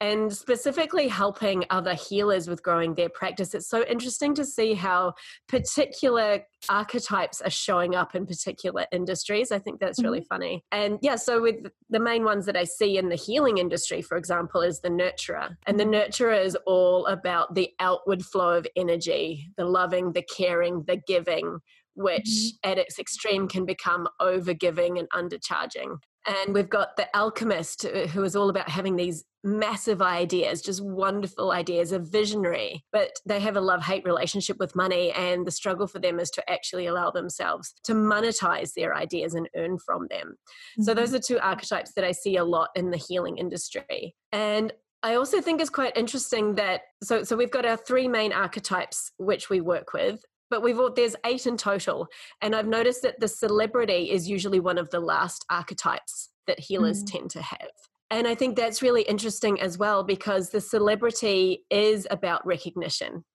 and 0.02 0.32
specifically 0.34 1.08
helping 1.08 1.64
other 1.70 1.94
healers 1.94 2.48
with 2.48 2.62
growing 2.62 2.96
their 2.96 3.10
practice. 3.10 3.54
It's 3.54 3.70
so 3.70 3.84
interesting 3.86 4.36
to 4.36 4.46
see 4.46 4.74
how 4.74 5.14
particular 5.48 6.42
archetypes 6.70 7.42
are 7.42 7.50
showing 7.50 7.96
up 7.96 8.16
in 8.16 8.26
particular 8.26 8.86
industries. 8.92 9.52
I 9.52 9.60
think 9.60 9.80
that's 9.80 10.04
really 10.04 10.20
mm-hmm. 10.20 10.28
funny. 10.28 10.66
And 10.72 11.00
yeah, 11.02 11.16
so 11.16 11.42
with 11.42 11.68
the 11.90 12.00
main 12.00 12.24
ones 12.24 12.46
that 12.46 12.58
I 12.58 12.66
see 12.66 12.98
in 12.98 13.10
the 13.10 13.16
healing 13.16 13.58
industry, 13.58 14.02
for 14.02 14.18
example, 14.18 14.62
is 14.62 14.82
the 14.82 14.90
nurturer. 14.90 15.56
And 15.66 15.80
the 15.80 15.86
mm-hmm. 15.86 15.94
nurturer 15.94 16.44
is 16.44 16.58
all 16.66 17.06
about 17.06 17.56
the 17.56 17.70
outward 17.80 18.24
flow 18.24 18.58
of 18.58 18.68
energy, 18.76 19.50
the 19.58 19.66
loving, 19.66 20.12
the 20.12 20.24
caring, 20.24 20.84
the 20.88 20.98
giving, 21.08 21.60
which 21.94 22.24
mm-hmm. 22.26 22.72
at 22.72 22.78
its 22.78 23.00
extreme 23.00 23.48
can 23.48 23.66
become 23.66 24.08
overgiving 24.22 25.00
and 25.00 25.10
undercharging. 25.12 25.98
And 26.28 26.54
we've 26.54 26.70
got 26.70 26.98
the 26.98 27.08
alchemist 27.16 27.86
uh, 27.86 28.08
who 28.08 28.24
is 28.24 28.36
all 28.36 28.50
about 28.50 28.70
having 28.70 28.96
these 28.96 29.24
massive 29.44 30.02
ideas, 30.02 30.62
just 30.62 30.84
wonderful 30.84 31.52
ideas, 31.52 31.92
a 31.92 32.00
visionary, 32.00 32.84
but 32.92 33.12
they 33.26 33.40
have 33.40 33.56
a 33.56 33.62
love 33.62 33.84
hate 33.84 34.04
relationship 34.06 34.58
with 34.60 34.76
money. 34.76 35.12
And 35.12 35.46
the 35.46 35.52
struggle 35.52 35.88
for 35.88 36.00
them 36.00 36.20
is 36.20 36.32
to 36.32 36.50
actually 36.50 36.88
allow 36.88 37.12
themselves 37.12 37.74
to 37.84 37.94
monetize 37.94 38.74
their 38.74 38.96
ideas 38.96 39.36
and 39.36 39.50
earn 39.56 39.78
from 39.78 40.08
them. 40.10 40.36
Mm-hmm. 40.74 40.84
So, 40.84 40.94
those 40.94 41.14
are 41.14 41.20
two 41.20 41.40
archetypes 41.40 41.94
that 41.94 42.04
I 42.04 42.12
see 42.12 42.38
a 42.38 42.44
lot 42.44 42.70
in 42.76 42.90
the 42.90 42.98
healing 42.98 43.38
industry. 43.38 44.16
And 44.32 44.74
I 45.06 45.16
also 45.16 45.40
think 45.40 45.62
it's 45.62 45.70
quite 45.70 45.96
interesting 45.96 46.56
that 46.56 46.82
so 47.04 47.24
so 47.24 47.36
we've 47.36 47.52
got 47.52 47.64
our 47.64 47.78
three 47.78 48.08
main 48.08 48.34
archetypes 48.34 49.12
which 49.18 49.52
we 49.52 49.62
work 49.62 49.94
with 49.94 50.20
but 50.56 50.64
we've 50.64 50.80
all, 50.80 50.90
there's 50.90 51.18
eight 51.26 51.46
in 51.46 51.58
total 51.58 52.08
and 52.42 52.56
i've 52.56 52.66
noticed 52.66 53.02
that 53.02 53.20
the 53.20 53.28
celebrity 53.28 54.10
is 54.10 54.30
usually 54.30 54.62
one 54.62 54.78
of 54.78 54.90
the 54.90 55.02
last 55.02 55.44
archetypes 55.50 56.30
that 56.48 56.58
healers 56.58 57.04
mm. 57.04 57.12
tend 57.12 57.30
to 57.30 57.42
have. 57.42 57.72
And 58.10 58.26
i 58.26 58.36
think 58.36 58.56
that's 58.56 58.82
really 58.82 59.02
interesting 59.02 59.60
as 59.60 59.78
well 59.78 60.02
because 60.02 60.52
the 60.52 60.62
celebrity 60.62 61.66
is 61.70 62.08
about 62.10 62.46
recognition. 62.46 63.26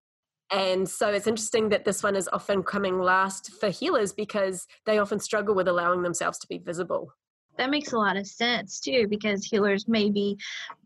And 0.50 0.88
so 0.88 1.10
it's 1.10 1.26
interesting 1.26 1.68
that 1.68 1.84
this 1.84 2.02
one 2.02 2.16
is 2.16 2.28
often 2.32 2.62
coming 2.62 2.98
last 2.98 3.52
for 3.60 3.68
healers 3.68 4.14
because 4.14 4.66
they 4.86 4.98
often 4.98 5.20
struggle 5.20 5.54
with 5.54 5.68
allowing 5.68 6.02
themselves 6.02 6.38
to 6.38 6.48
be 6.48 6.58
visible. 6.58 7.12
That 7.58 7.70
makes 7.70 7.92
a 7.92 7.98
lot 7.98 8.16
of 8.16 8.26
sense 8.26 8.80
too 8.80 9.06
because 9.08 9.44
healers 9.44 9.86
maybe 9.86 10.38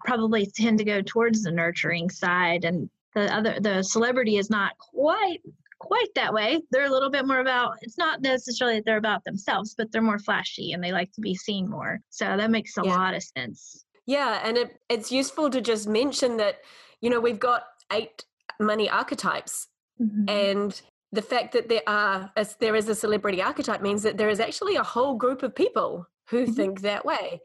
probably 0.05 0.47
tend 0.47 0.79
to 0.79 0.85
go 0.85 1.01
towards 1.01 1.45
the 1.45 1.53
nurturing 1.53 2.11
side 2.11 2.65
and 2.65 2.91
the 3.15 3.33
other 3.33 3.61
the 3.61 3.83
celebrity 3.83 4.37
is 4.37 4.51
not 4.51 4.77
quite 4.79 5.41
quite 5.85 6.09
that 6.15 6.33
way. 6.33 6.61
They're 6.71 6.87
a 6.87 6.91
little 6.91 7.11
bit 7.11 7.27
more 7.27 7.41
about, 7.41 7.77
it's 7.83 7.99
not 7.99 8.23
necessarily 8.23 8.77
that 8.77 8.85
they're 8.85 8.97
about 8.97 9.25
themselves, 9.25 9.75
but 9.77 9.93
they're 9.93 10.03
more 10.03 10.19
flashy 10.19 10.73
and 10.73 10.83
they 10.83 10.93
like 10.93 11.13
to 11.13 11.21
be 11.21 11.35
seen 11.35 11.69
more. 11.69 12.01
So 12.11 12.37
that 12.37 12.51
makes 12.51 12.77
a 12.77 12.83
yeah. 12.85 12.97
lot 12.97 13.15
of 13.15 13.23
sense. 13.23 13.85
Yeah. 14.07 14.41
And 14.45 14.57
it, 14.57 14.79
it's 14.89 15.13
useful 15.13 15.51
to 15.51 15.61
just 15.61 15.89
mention 15.89 16.37
that, 16.39 16.57
you 17.01 17.11
know, 17.11 17.21
we've 17.21 17.39
got 17.39 17.65
eight 17.93 18.25
money 18.61 18.89
archetypes. 18.89 19.69
Mm-hmm. 20.01 20.29
And 20.29 20.83
the 21.13 21.23
fact 21.23 21.53
that 21.53 21.69
there 21.69 21.83
are 21.87 22.31
as 22.37 22.57
there 22.57 22.75
is 22.75 22.89
a 22.89 22.95
celebrity 22.95 23.41
archetype 23.41 23.83
means 23.83 24.03
that 24.03 24.17
there 24.17 24.29
is 24.29 24.41
actually 24.41 24.77
a 24.77 24.83
whole 24.83 25.15
group 25.15 25.43
of 25.43 25.55
people 25.55 26.07
who 26.29 26.45
mm-hmm. 26.45 26.53
think 26.53 26.81
that 26.81 27.05
way. 27.05 27.41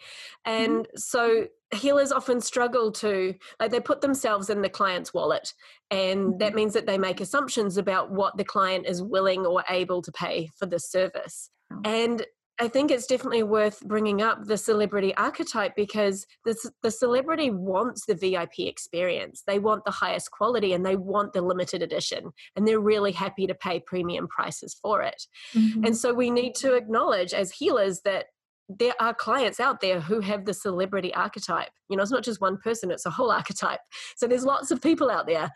Mm-hmm. 0.47 0.51
And 0.51 0.77
mm-hmm. 0.85 0.97
so 0.97 1.47
healers 1.73 2.11
often 2.11 2.41
struggle 2.41 2.91
to 2.91 3.35
like 3.59 3.71
they 3.71 3.79
put 3.79 4.01
themselves 4.01 4.49
in 4.49 4.61
the 4.63 4.69
client's 4.69 5.13
wallet 5.13 5.53
and 5.91 6.19
mm-hmm. 6.19 6.37
that 6.39 6.55
means 6.55 6.73
that 6.73 6.87
they 6.87 6.97
make 6.97 7.21
assumptions 7.21 7.77
about 7.77 8.11
what 8.11 8.37
the 8.37 8.43
client 8.43 8.87
is 8.87 9.03
willing 9.03 9.45
or 9.45 9.63
able 9.69 10.01
to 10.01 10.11
pay 10.11 10.49
for 10.57 10.65
the 10.65 10.79
service. 10.79 11.51
Oh. 11.71 11.81
And 11.85 12.25
I 12.61 12.67
think 12.67 12.91
it's 12.91 13.07
definitely 13.07 13.43
worth 13.43 13.79
bringing 13.87 14.21
up 14.21 14.43
the 14.43 14.57
celebrity 14.57 15.15
archetype 15.15 15.77
because 15.77 16.25
the, 16.43 16.55
the 16.83 16.91
celebrity 16.91 17.49
wants 17.49 18.05
the 18.05 18.15
VIP 18.15 18.59
experience. 18.59 19.43
They 19.47 19.59
want 19.59 19.85
the 19.85 19.91
highest 19.91 20.31
quality 20.31 20.73
and 20.73 20.85
they 20.85 20.97
want 20.97 21.31
the 21.31 21.41
limited 21.41 21.81
edition, 21.81 22.31
and 22.55 22.67
they're 22.67 22.81
really 22.81 23.13
happy 23.13 23.47
to 23.47 23.55
pay 23.55 23.79
premium 23.79 24.27
prices 24.27 24.77
for 24.81 25.01
it. 25.01 25.23
Mm-hmm. 25.55 25.85
And 25.85 25.97
so 25.97 26.13
we 26.13 26.29
need 26.29 26.53
to 26.55 26.73
acknowledge 26.75 27.33
as 27.33 27.51
healers 27.51 28.01
that 28.03 28.25
there 28.69 28.93
are 28.99 29.13
clients 29.13 29.59
out 29.59 29.81
there 29.81 29.99
who 29.99 30.19
have 30.21 30.45
the 30.45 30.53
celebrity 30.53 31.13
archetype. 31.15 31.69
You 31.89 31.97
know, 31.97 32.03
it's 32.03 32.11
not 32.11 32.23
just 32.23 32.39
one 32.39 32.57
person, 32.57 32.91
it's 32.91 33.05
a 33.05 33.09
whole 33.09 33.31
archetype. 33.39 33.79
So 34.15 34.27
there's 34.27 34.45
lots 34.45 34.71
of 34.71 34.81
people 34.81 35.09
out 35.09 35.27
there. 35.27 35.49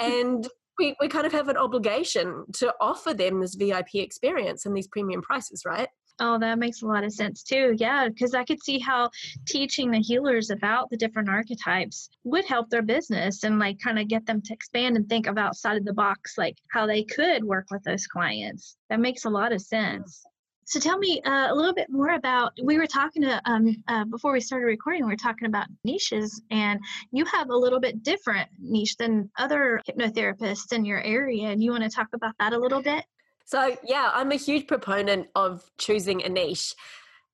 and 0.00 0.46
we, 0.78 0.94
we 1.00 1.08
kind 1.08 1.26
of 1.26 1.32
have 1.32 1.48
an 1.48 1.56
obligation 1.56 2.44
to 2.54 2.72
offer 2.80 3.12
them 3.12 3.40
this 3.40 3.56
VIP 3.56 3.96
experience 3.96 4.64
and 4.64 4.76
these 4.76 4.88
premium 4.88 5.20
prices, 5.20 5.64
right? 5.66 5.88
Oh, 6.20 6.38
that 6.38 6.58
makes 6.58 6.82
a 6.82 6.86
lot 6.86 7.04
of 7.04 7.12
sense 7.12 7.42
too. 7.42 7.74
Yeah, 7.78 8.08
because 8.08 8.34
I 8.34 8.44
could 8.44 8.62
see 8.62 8.78
how 8.78 9.10
teaching 9.46 9.90
the 9.90 9.98
healers 9.98 10.50
about 10.50 10.90
the 10.90 10.96
different 10.96 11.28
archetypes 11.28 12.10
would 12.24 12.44
help 12.44 12.70
their 12.70 12.82
business 12.82 13.44
and 13.44 13.58
like 13.58 13.80
kind 13.80 13.98
of 13.98 14.08
get 14.08 14.26
them 14.26 14.40
to 14.42 14.52
expand 14.52 14.96
and 14.96 15.08
think 15.08 15.26
of 15.26 15.38
outside 15.38 15.78
of 15.78 15.84
the 15.84 15.92
box, 15.92 16.36
like 16.38 16.58
how 16.70 16.86
they 16.86 17.02
could 17.02 17.42
work 17.42 17.66
with 17.70 17.82
those 17.82 18.06
clients. 18.06 18.76
That 18.88 19.00
makes 19.00 19.24
a 19.24 19.30
lot 19.30 19.52
of 19.52 19.60
sense. 19.60 20.22
So 20.64 20.78
tell 20.78 20.98
me 20.98 21.20
uh, 21.22 21.52
a 21.52 21.54
little 21.54 21.74
bit 21.74 21.90
more 21.90 22.10
about. 22.10 22.52
We 22.62 22.78
were 22.78 22.86
talking 22.86 23.22
to 23.22 23.42
um, 23.44 23.76
uh, 23.88 24.04
before 24.04 24.32
we 24.32 24.40
started 24.40 24.66
recording. 24.66 25.04
We 25.04 25.10
were 25.10 25.16
talking 25.16 25.46
about 25.46 25.66
niches, 25.84 26.40
and 26.50 26.80
you 27.10 27.24
have 27.26 27.50
a 27.50 27.56
little 27.56 27.80
bit 27.80 28.02
different 28.02 28.48
niche 28.60 28.96
than 28.96 29.30
other 29.38 29.80
hypnotherapists 29.88 30.72
in 30.72 30.84
your 30.84 31.02
area. 31.02 31.48
And 31.48 31.62
you 31.62 31.72
want 31.72 31.82
to 31.82 31.90
talk 31.90 32.08
about 32.14 32.34
that 32.38 32.52
a 32.52 32.58
little 32.58 32.82
bit? 32.82 33.04
So 33.44 33.76
yeah, 33.84 34.10
I'm 34.14 34.30
a 34.32 34.36
huge 34.36 34.66
proponent 34.66 35.28
of 35.34 35.68
choosing 35.78 36.22
a 36.22 36.28
niche. 36.28 36.74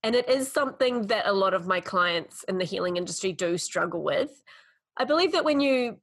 And 0.03 0.15
it 0.15 0.29
is 0.29 0.51
something 0.51 1.09
that 1.09 1.27
a 1.27 1.33
lot 1.33 1.55
of 1.55 1.67
my 1.67 1.81
clients 1.81 2.45
in 2.45 2.59
the 2.59 2.65
healing 2.65 2.97
industry 2.97 3.33
do 3.33 3.59
struggle 3.59 4.03
with. 4.03 4.43
I 4.97 5.05
believe 5.05 5.33
that 5.33 5.45
when 5.45 5.61
you 5.61 5.99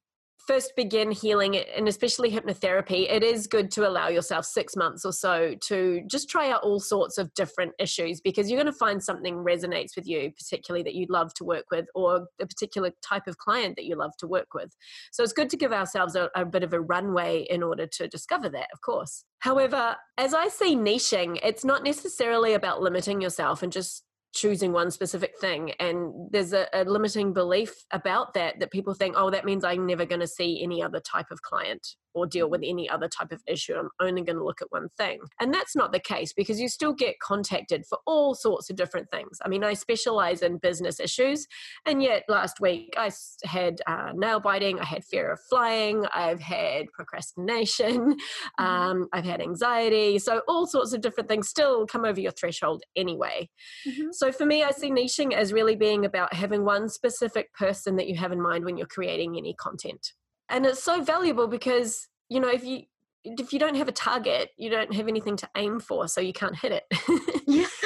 first 0.47 0.73
begin 0.75 1.11
healing 1.11 1.57
and 1.57 1.87
especially 1.87 2.31
hypnotherapy 2.31 3.11
it 3.11 3.23
is 3.23 3.47
good 3.47 3.71
to 3.71 3.87
allow 3.87 4.07
yourself 4.07 4.45
six 4.45 4.75
months 4.75 5.03
or 5.03 5.11
so 5.11 5.55
to 5.61 6.01
just 6.07 6.29
try 6.29 6.51
out 6.51 6.61
all 6.61 6.79
sorts 6.79 7.17
of 7.17 7.33
different 7.33 7.71
issues 7.79 8.21
because 8.21 8.49
you're 8.49 8.61
going 8.61 8.71
to 8.71 8.77
find 8.77 9.01
something 9.01 9.35
resonates 9.37 9.95
with 9.95 10.07
you 10.07 10.31
particularly 10.37 10.83
that 10.83 10.93
you'd 10.93 11.09
love 11.09 11.33
to 11.33 11.43
work 11.43 11.65
with 11.71 11.85
or 11.95 12.27
a 12.39 12.45
particular 12.45 12.91
type 13.01 13.27
of 13.27 13.37
client 13.37 13.75
that 13.75 13.85
you 13.85 13.95
love 13.95 14.11
to 14.19 14.27
work 14.27 14.53
with. 14.53 14.75
So 15.11 15.23
it's 15.23 15.33
good 15.33 15.49
to 15.49 15.57
give 15.57 15.73
ourselves 15.73 16.15
a, 16.15 16.29
a 16.35 16.45
bit 16.45 16.63
of 16.63 16.73
a 16.73 16.81
runway 16.81 17.45
in 17.49 17.63
order 17.63 17.87
to 17.87 18.07
discover 18.07 18.49
that 18.49 18.67
of 18.73 18.81
course. 18.81 19.23
However 19.39 19.95
as 20.17 20.33
i 20.33 20.47
see 20.47 20.75
niching 20.75 21.39
it's 21.43 21.65
not 21.65 21.83
necessarily 21.83 22.53
about 22.53 22.81
limiting 22.81 23.21
yourself 23.21 23.61
and 23.63 23.71
just 23.71 24.04
choosing 24.35 24.73
one 24.73 24.91
specific 24.91 25.37
thing 25.39 25.71
and 25.79 26.13
there's 26.29 26.53
a, 26.53 26.67
a, 26.73 26.83
limiting 26.83 27.33
belief 27.33 27.73
about 27.91 28.33
that 28.33 28.59
that 28.59 28.69
people 28.69 28.93
think 28.93 29.15
oh 29.17 29.29
that 29.29 29.45
means 29.45 29.63
i'm 29.63 29.85
never 29.85 30.05
going 30.05 30.19
to 30.19 30.27
see 30.27 30.61
any 30.61 30.83
other 30.83 30.99
type 30.99 31.31
of 31.31 31.41
client 31.41 31.95
or 32.15 32.25
deal 32.25 32.49
with 32.49 32.61
any 32.63 32.89
other 32.89 33.07
type 33.07 33.31
of 33.31 33.43
issue. 33.47 33.75
I'm 33.75 33.89
only 33.99 34.23
going 34.23 34.37
to 34.37 34.43
look 34.43 34.61
at 34.61 34.71
one 34.71 34.87
thing. 34.97 35.19
And 35.39 35.53
that's 35.53 35.75
not 35.75 35.91
the 35.91 35.99
case 35.99 36.33
because 36.33 36.59
you 36.59 36.69
still 36.69 36.93
get 36.93 37.19
contacted 37.19 37.85
for 37.85 37.99
all 38.07 38.33
sorts 38.33 38.69
of 38.69 38.77
different 38.77 39.11
things. 39.11 39.37
I 39.43 39.49
mean, 39.49 39.63
I 39.63 39.73
specialize 39.73 40.41
in 40.41 40.57
business 40.57 40.99
issues. 40.99 41.45
And 41.85 42.01
yet 42.01 42.23
last 42.29 42.59
week 42.61 42.93
I 42.97 43.11
had 43.43 43.81
uh, 43.85 44.11
nail 44.15 44.39
biting, 44.39 44.79
I 44.79 44.85
had 44.85 45.03
fear 45.03 45.31
of 45.31 45.39
flying, 45.49 46.05
I've 46.13 46.39
had 46.39 46.87
procrastination, 46.93 48.15
mm-hmm. 48.59 48.63
um, 48.63 49.07
I've 49.11 49.25
had 49.25 49.41
anxiety. 49.41 50.17
So 50.19 50.41
all 50.47 50.65
sorts 50.65 50.93
of 50.93 51.01
different 51.01 51.29
things 51.29 51.49
still 51.49 51.85
come 51.85 52.05
over 52.05 52.19
your 52.19 52.31
threshold 52.31 52.83
anyway. 52.95 53.49
Mm-hmm. 53.87 54.07
So 54.11 54.31
for 54.31 54.45
me, 54.45 54.63
I 54.63 54.71
see 54.71 54.89
niching 54.89 55.33
as 55.33 55.51
really 55.51 55.75
being 55.75 56.05
about 56.05 56.33
having 56.33 56.63
one 56.63 56.87
specific 56.87 57.53
person 57.53 57.97
that 57.97 58.07
you 58.07 58.15
have 58.15 58.31
in 58.31 58.41
mind 58.41 58.63
when 58.63 58.77
you're 58.77 58.87
creating 58.87 59.37
any 59.37 59.53
content 59.53 60.13
and 60.49 60.65
it's 60.65 60.83
so 60.83 61.01
valuable 61.01 61.47
because 61.47 62.07
you 62.29 62.39
know 62.39 62.49
if 62.49 62.63
you 62.63 62.83
if 63.23 63.51
you 63.51 63.59
don't 63.59 63.75
have 63.75 63.87
a 63.87 63.91
target 63.91 64.49
you 64.57 64.69
don't 64.69 64.93
have 64.93 65.07
anything 65.07 65.35
to 65.35 65.49
aim 65.57 65.79
for 65.79 66.07
so 66.07 66.21
you 66.21 66.33
can't 66.33 66.55
hit 66.55 66.71
it. 66.71 67.69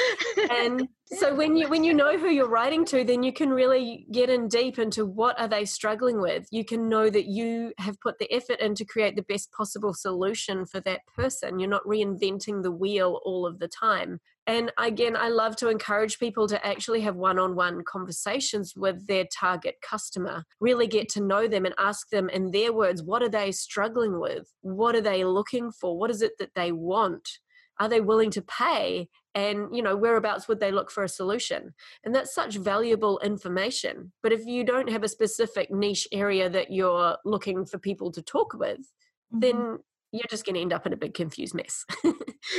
And 0.49 0.87
so 1.05 1.33
when 1.33 1.55
you 1.55 1.67
when 1.69 1.83
you 1.83 1.93
know 1.93 2.17
who 2.17 2.29
you're 2.29 2.49
writing 2.49 2.85
to 2.85 3.03
then 3.03 3.23
you 3.23 3.33
can 3.33 3.49
really 3.49 4.05
get 4.11 4.29
in 4.29 4.47
deep 4.47 4.79
into 4.79 5.05
what 5.05 5.39
are 5.39 5.47
they 5.47 5.65
struggling 5.65 6.21
with. 6.21 6.47
You 6.51 6.65
can 6.65 6.89
know 6.89 7.09
that 7.09 7.25
you 7.25 7.73
have 7.77 7.99
put 8.01 8.19
the 8.19 8.31
effort 8.31 8.59
in 8.59 8.75
to 8.75 8.85
create 8.85 9.15
the 9.15 9.23
best 9.23 9.51
possible 9.51 9.93
solution 9.93 10.65
for 10.65 10.79
that 10.81 11.01
person. 11.15 11.59
You're 11.59 11.69
not 11.69 11.83
reinventing 11.83 12.63
the 12.63 12.71
wheel 12.71 13.19
all 13.25 13.45
of 13.45 13.59
the 13.59 13.67
time 13.67 14.19
and 14.49 14.71
again, 14.79 15.15
I 15.15 15.29
love 15.29 15.55
to 15.57 15.69
encourage 15.69 16.17
people 16.17 16.47
to 16.47 16.65
actually 16.65 17.01
have 17.01 17.15
one 17.15 17.37
on 17.37 17.55
one 17.55 17.83
conversations 17.83 18.73
with 18.75 19.05
their 19.05 19.25
target 19.31 19.75
customer, 19.87 20.43
really 20.59 20.87
get 20.87 21.07
to 21.09 21.21
know 21.21 21.47
them 21.47 21.65
and 21.65 21.75
ask 21.77 22.09
them 22.09 22.29
in 22.29 22.49
their 22.49 22.73
words, 22.73 23.03
what 23.03 23.21
are 23.21 23.29
they 23.29 23.51
struggling 23.51 24.19
with? 24.19 24.51
What 24.61 24.95
are 24.95 25.01
they 25.01 25.23
looking 25.23 25.71
for? 25.71 25.99
What 25.99 26.09
is 26.09 26.23
it 26.23 26.31
that 26.39 26.55
they 26.55 26.71
want? 26.71 27.29
Are 27.79 27.87
they 27.87 28.01
willing 28.01 28.31
to 28.31 28.41
pay? 28.41 29.09
And, 29.35 29.67
you 29.71 29.83
know, 29.83 29.95
whereabouts 29.95 30.47
would 30.47 30.59
they 30.59 30.71
look 30.71 30.89
for 30.89 31.03
a 31.03 31.09
solution? 31.09 31.75
And 32.03 32.15
that's 32.15 32.33
such 32.33 32.55
valuable 32.55 33.19
information. 33.19 34.13
But 34.23 34.31
if 34.31 34.47
you 34.47 34.63
don't 34.63 34.89
have 34.89 35.03
a 35.03 35.07
specific 35.07 35.69
niche 35.69 36.07
area 36.11 36.49
that 36.49 36.71
you're 36.71 37.17
looking 37.23 37.67
for 37.67 37.77
people 37.77 38.11
to 38.13 38.23
talk 38.23 38.55
with, 38.55 38.79
mm-hmm. 38.79 39.41
then 39.41 39.77
you're 40.11 40.27
just 40.29 40.45
going 40.45 40.55
to 40.55 40.61
end 40.61 40.73
up 40.73 40.85
in 40.85 40.93
a 40.93 40.97
big 40.97 41.13
confused 41.13 41.53
mess. 41.53 41.85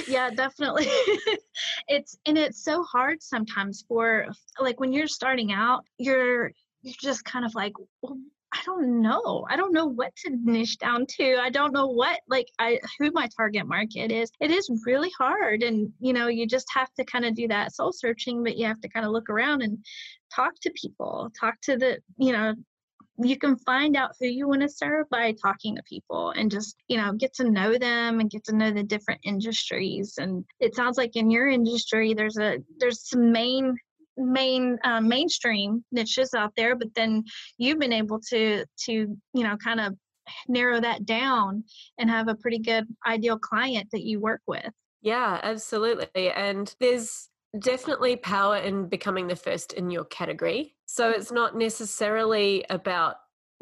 yeah, 0.08 0.30
definitely. 0.30 0.86
it's 1.88 2.16
and 2.26 2.38
it's 2.38 2.64
so 2.64 2.82
hard 2.84 3.22
sometimes 3.22 3.84
for 3.88 4.26
like 4.60 4.78
when 4.80 4.92
you're 4.92 5.08
starting 5.08 5.52
out, 5.52 5.84
you're 5.98 6.52
you're 6.82 6.94
just 7.00 7.24
kind 7.24 7.44
of 7.44 7.54
like, 7.54 7.72
well, 8.02 8.16
I 8.52 8.60
don't 8.64 9.00
know. 9.00 9.46
I 9.48 9.56
don't 9.56 9.72
know 9.72 9.86
what 9.86 10.14
to 10.16 10.36
niche 10.42 10.78
down 10.78 11.06
to. 11.18 11.36
I 11.40 11.50
don't 11.50 11.72
know 11.72 11.86
what 11.86 12.20
like 12.28 12.48
I 12.58 12.80
who 12.98 13.10
my 13.12 13.28
target 13.36 13.66
market 13.66 14.10
is. 14.10 14.30
It 14.40 14.50
is 14.50 14.70
really 14.86 15.10
hard 15.18 15.62
and 15.62 15.92
you 16.00 16.12
know, 16.12 16.28
you 16.28 16.46
just 16.46 16.66
have 16.74 16.92
to 16.94 17.04
kind 17.04 17.24
of 17.24 17.34
do 17.34 17.46
that 17.48 17.74
soul 17.74 17.92
searching, 17.92 18.42
but 18.42 18.56
you 18.56 18.66
have 18.66 18.80
to 18.80 18.88
kind 18.88 19.06
of 19.06 19.12
look 19.12 19.28
around 19.30 19.62
and 19.62 19.78
talk 20.34 20.54
to 20.62 20.72
people, 20.74 21.30
talk 21.38 21.60
to 21.62 21.76
the, 21.76 21.98
you 22.18 22.32
know, 22.32 22.54
you 23.22 23.36
can 23.36 23.56
find 23.56 23.96
out 23.96 24.12
who 24.18 24.26
you 24.26 24.48
want 24.48 24.62
to 24.62 24.68
serve 24.68 25.08
by 25.10 25.32
talking 25.32 25.76
to 25.76 25.82
people 25.82 26.30
and 26.30 26.50
just 26.50 26.76
you 26.88 26.96
know 26.96 27.12
get 27.12 27.34
to 27.34 27.50
know 27.50 27.76
them 27.76 28.20
and 28.20 28.30
get 28.30 28.44
to 28.44 28.56
know 28.56 28.70
the 28.70 28.82
different 28.82 29.20
industries. 29.24 30.14
And 30.18 30.44
it 30.60 30.74
sounds 30.74 30.96
like 30.96 31.16
in 31.16 31.30
your 31.30 31.48
industry 31.48 32.14
there's 32.14 32.38
a 32.38 32.58
there's 32.78 33.08
some 33.08 33.32
main 33.32 33.76
main 34.16 34.78
uh, 34.84 35.00
mainstream 35.00 35.82
niches 35.92 36.34
out 36.34 36.52
there 36.56 36.76
but 36.76 36.94
then 36.94 37.24
you've 37.56 37.78
been 37.78 37.92
able 37.92 38.20
to 38.20 38.66
to 38.84 38.92
you 38.92 39.42
know 39.42 39.56
kind 39.56 39.80
of 39.80 39.94
narrow 40.46 40.80
that 40.80 41.06
down 41.06 41.64
and 41.98 42.10
have 42.10 42.28
a 42.28 42.34
pretty 42.34 42.58
good 42.58 42.84
ideal 43.06 43.38
client 43.38 43.88
that 43.92 44.02
you 44.02 44.20
work 44.20 44.42
with. 44.46 44.70
Yeah 45.02 45.40
absolutely. 45.42 46.30
And 46.30 46.74
there's 46.80 47.29
definitely 47.58 48.16
power 48.16 48.56
in 48.56 48.88
becoming 48.88 49.26
the 49.26 49.36
first 49.36 49.72
in 49.72 49.90
your 49.90 50.04
category. 50.04 50.74
So 50.86 51.10
it's 51.10 51.32
not 51.32 51.56
necessarily 51.56 52.64
about 52.70 53.16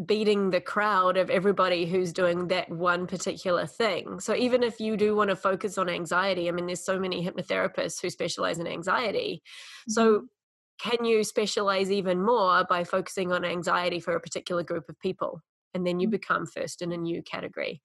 beating 0.04 0.50
the 0.50 0.60
crowd 0.60 1.16
of 1.16 1.28
everybody 1.28 1.84
who's 1.84 2.12
doing 2.12 2.48
that 2.48 2.70
one 2.70 3.06
particular 3.06 3.66
thing. 3.66 4.20
So 4.20 4.34
even 4.34 4.62
if 4.62 4.78
you 4.78 4.96
do 4.96 5.16
want 5.16 5.30
to 5.30 5.36
focus 5.36 5.76
on 5.76 5.88
anxiety, 5.88 6.48
I 6.48 6.52
mean, 6.52 6.66
there's 6.66 6.84
so 6.84 7.00
many 7.00 7.24
hypnotherapists 7.24 8.00
who 8.00 8.08
specialize 8.08 8.58
in 8.58 8.68
anxiety. 8.68 9.42
So 9.88 10.18
mm-hmm. 10.18 10.90
can 10.90 11.04
you 11.04 11.24
specialize 11.24 11.90
even 11.90 12.22
more 12.22 12.64
by 12.68 12.84
focusing 12.84 13.32
on 13.32 13.44
anxiety 13.44 13.98
for 13.98 14.14
a 14.14 14.20
particular 14.20 14.62
group 14.62 14.88
of 14.88 15.00
people? 15.00 15.42
And 15.74 15.84
then 15.84 15.98
you 15.98 16.06
mm-hmm. 16.06 16.12
become 16.12 16.46
first 16.46 16.80
in 16.80 16.92
a 16.92 16.96
new 16.96 17.22
category 17.22 17.82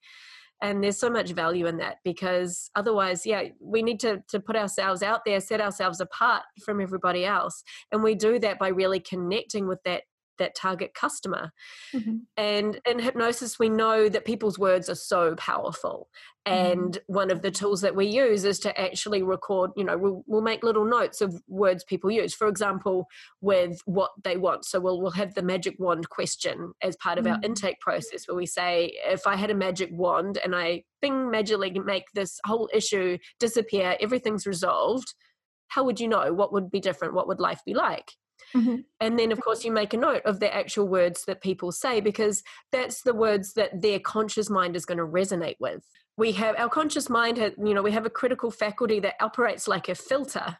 and 0.62 0.82
there's 0.82 0.98
so 0.98 1.10
much 1.10 1.30
value 1.32 1.66
in 1.66 1.76
that 1.78 1.96
because 2.04 2.70
otherwise 2.74 3.26
yeah 3.26 3.44
we 3.60 3.82
need 3.82 4.00
to 4.00 4.22
to 4.28 4.40
put 4.40 4.56
ourselves 4.56 5.02
out 5.02 5.20
there 5.24 5.40
set 5.40 5.60
ourselves 5.60 6.00
apart 6.00 6.42
from 6.64 6.80
everybody 6.80 7.24
else. 7.24 7.62
And 7.92 8.02
we 8.02 8.14
do 8.14 8.38
that 8.40 8.58
by 8.58 8.68
really 8.68 9.00
connecting 9.00 9.66
with 9.66 9.82
that 9.84 10.02
that 10.38 10.54
target 10.54 10.94
customer. 10.94 11.52
Mm-hmm. 11.94 12.16
And 12.36 12.80
in 12.88 12.98
hypnosis, 12.98 13.58
we 13.58 13.68
know 13.68 14.08
that 14.08 14.24
people's 14.24 14.58
words 14.58 14.88
are 14.88 14.94
so 14.94 15.34
powerful. 15.36 16.08
Mm-hmm. 16.46 16.66
And 16.66 16.92
mm-hmm. 16.92 17.14
one 17.14 17.30
of 17.30 17.42
the 17.42 17.50
tools 17.50 17.80
that 17.80 17.96
we 17.96 18.06
use 18.06 18.44
is 18.44 18.58
to 18.60 18.80
actually 18.80 19.22
record, 19.22 19.70
you 19.76 19.84
know, 19.84 19.96
we'll, 19.96 20.24
we'll 20.26 20.42
make 20.42 20.62
little 20.62 20.84
notes 20.84 21.20
of 21.20 21.42
words 21.48 21.84
people 21.84 22.10
use. 22.10 22.34
For 22.34 22.48
example, 22.48 23.06
with 23.40 23.80
what 23.84 24.10
they 24.22 24.36
want. 24.36 24.64
So 24.64 24.80
we'll, 24.80 25.00
we'll 25.00 25.12
have 25.12 25.34
the 25.34 25.42
magic 25.42 25.76
wand 25.78 26.08
question 26.08 26.72
as 26.82 26.96
part 26.96 27.18
of 27.18 27.24
mm-hmm. 27.24 27.34
our 27.34 27.40
intake 27.42 27.80
process 27.80 28.26
where 28.26 28.36
we 28.36 28.46
say, 28.46 28.92
if 29.06 29.26
I 29.26 29.36
had 29.36 29.50
a 29.50 29.54
magic 29.54 29.90
wand 29.92 30.38
and 30.44 30.54
I 30.54 30.84
bing 31.00 31.30
magically 31.30 31.70
make 31.78 32.04
this 32.14 32.38
whole 32.44 32.68
issue 32.72 33.18
disappear, 33.38 33.96
everything's 34.00 34.46
resolved, 34.46 35.14
how 35.68 35.84
would 35.84 35.98
you 35.98 36.08
know? 36.08 36.32
What 36.32 36.52
would 36.52 36.70
be 36.70 36.80
different? 36.80 37.14
What 37.14 37.26
would 37.28 37.40
life 37.40 37.60
be 37.64 37.74
like? 37.74 38.12
Mm-hmm. 38.54 38.76
And 39.00 39.18
then, 39.18 39.32
of 39.32 39.40
course, 39.40 39.64
you 39.64 39.72
make 39.72 39.94
a 39.94 39.96
note 39.96 40.22
of 40.24 40.38
the 40.38 40.54
actual 40.54 40.86
words 40.86 41.24
that 41.24 41.42
people 41.42 41.72
say 41.72 42.00
because 42.00 42.42
that's 42.70 43.02
the 43.02 43.14
words 43.14 43.54
that 43.54 43.82
their 43.82 43.98
conscious 43.98 44.48
mind 44.48 44.76
is 44.76 44.86
going 44.86 44.98
to 44.98 45.06
resonate 45.06 45.56
with. 45.58 45.84
We 46.16 46.32
have 46.32 46.54
our 46.56 46.68
conscious 46.68 47.10
mind, 47.10 47.38
you 47.38 47.74
know, 47.74 47.82
we 47.82 47.90
have 47.90 48.06
a 48.06 48.10
critical 48.10 48.50
faculty 48.50 49.00
that 49.00 49.14
operates 49.20 49.66
like 49.66 49.88
a 49.88 49.94
filter. 49.94 50.58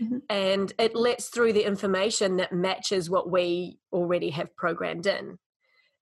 mm-hmm. 0.00 0.18
and 0.28 0.72
it 0.78 0.94
lets 0.94 1.28
through 1.28 1.52
the 1.52 1.66
information 1.66 2.36
that 2.36 2.52
matches 2.52 3.10
what 3.10 3.30
we 3.30 3.78
already 3.92 4.30
have 4.30 4.54
programmed 4.56 5.06
in. 5.06 5.38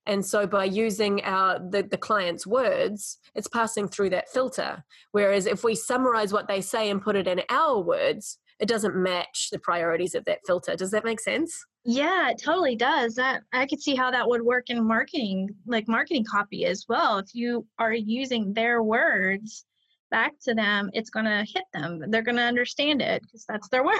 And 0.07 0.25
so 0.25 0.47
by 0.47 0.65
using 0.65 1.23
our 1.23 1.59
the, 1.59 1.83
the 1.83 1.97
client's 1.97 2.47
words, 2.47 3.19
it's 3.35 3.47
passing 3.47 3.87
through 3.87 4.09
that 4.11 4.29
filter. 4.29 4.83
Whereas 5.11 5.45
if 5.45 5.63
we 5.63 5.75
summarize 5.75 6.33
what 6.33 6.47
they 6.47 6.61
say 6.61 6.89
and 6.89 7.01
put 7.01 7.15
it 7.15 7.27
in 7.27 7.41
our 7.49 7.79
words, 7.79 8.39
it 8.61 8.67
doesn't 8.67 8.95
match 8.95 9.49
the 9.51 9.59
priorities 9.59 10.13
of 10.13 10.23
that 10.25 10.39
filter. 10.45 10.75
Does 10.75 10.91
that 10.91 11.03
make 11.03 11.19
sense? 11.19 11.65
Yeah, 11.83 12.29
it 12.29 12.39
totally 12.41 12.75
does. 12.75 13.15
That 13.15 13.41
I 13.51 13.65
could 13.65 13.81
see 13.81 13.95
how 13.95 14.11
that 14.11 14.29
would 14.29 14.43
work 14.43 14.69
in 14.69 14.87
marketing, 14.87 15.49
like 15.65 15.87
marketing 15.87 16.25
copy 16.29 16.65
as 16.65 16.85
well. 16.87 17.17
If 17.17 17.33
you 17.33 17.65
are 17.79 17.91
using 17.91 18.53
their 18.53 18.83
words 18.83 19.65
back 20.11 20.33
to 20.43 20.53
them, 20.53 20.91
it's 20.93 21.09
going 21.09 21.25
to 21.25 21.43
hit 21.51 21.63
them. 21.73 22.03
They're 22.09 22.21
going 22.21 22.37
to 22.37 22.43
understand 22.43 23.01
it 23.01 23.23
because 23.23 23.45
that's 23.49 23.67
their 23.69 23.83
words. 23.85 23.97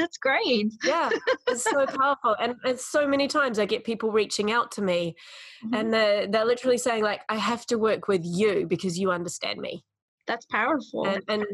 it's 0.00 0.18
great. 0.18 0.72
Yeah, 0.82 1.10
it's 1.46 1.62
so 1.62 1.86
powerful. 2.00 2.34
And 2.40 2.56
it's 2.64 2.90
so 2.90 3.06
many 3.06 3.28
times 3.28 3.60
I 3.60 3.66
get 3.66 3.84
people 3.84 4.10
reaching 4.10 4.50
out 4.50 4.72
to 4.72 4.82
me 4.82 5.14
mm-hmm. 5.64 5.74
and 5.74 5.94
they're, 5.94 6.26
they're 6.26 6.44
literally 6.44 6.78
saying, 6.78 7.04
like, 7.04 7.20
I 7.28 7.36
have 7.36 7.66
to 7.66 7.78
work 7.78 8.08
with 8.08 8.22
you 8.24 8.66
because 8.68 8.98
you 8.98 9.12
understand 9.12 9.60
me. 9.60 9.84
That's 10.26 10.46
powerful. 10.46 11.06
And, 11.06 11.22
and 11.28 11.44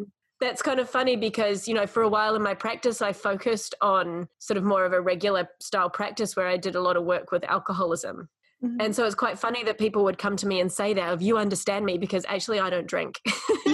that's 0.40 0.62
kind 0.62 0.78
of 0.78 0.88
funny 0.88 1.16
because, 1.16 1.66
you 1.66 1.74
know, 1.74 1.86
for 1.86 2.02
a 2.02 2.08
while 2.08 2.36
in 2.36 2.42
my 2.42 2.54
practice, 2.54 3.02
I 3.02 3.12
focused 3.12 3.74
on 3.80 4.28
sort 4.38 4.56
of 4.56 4.64
more 4.64 4.84
of 4.84 4.92
a 4.92 5.00
regular 5.00 5.48
style 5.60 5.90
practice 5.90 6.36
where 6.36 6.46
I 6.46 6.56
did 6.56 6.76
a 6.76 6.80
lot 6.80 6.96
of 6.96 7.04
work 7.04 7.32
with 7.32 7.44
alcoholism. 7.44 8.28
Mm-hmm. 8.64 8.80
And 8.80 8.94
so 8.94 9.04
it's 9.04 9.14
quite 9.14 9.38
funny 9.38 9.64
that 9.64 9.78
people 9.78 10.04
would 10.04 10.18
come 10.18 10.36
to 10.36 10.46
me 10.46 10.60
and 10.60 10.70
say 10.70 10.94
that, 10.94 11.14
if 11.14 11.22
you 11.22 11.38
understand 11.38 11.84
me, 11.84 11.98
because 11.98 12.24
actually 12.28 12.60
I 12.60 12.70
don't 12.70 12.86
drink. 12.86 13.20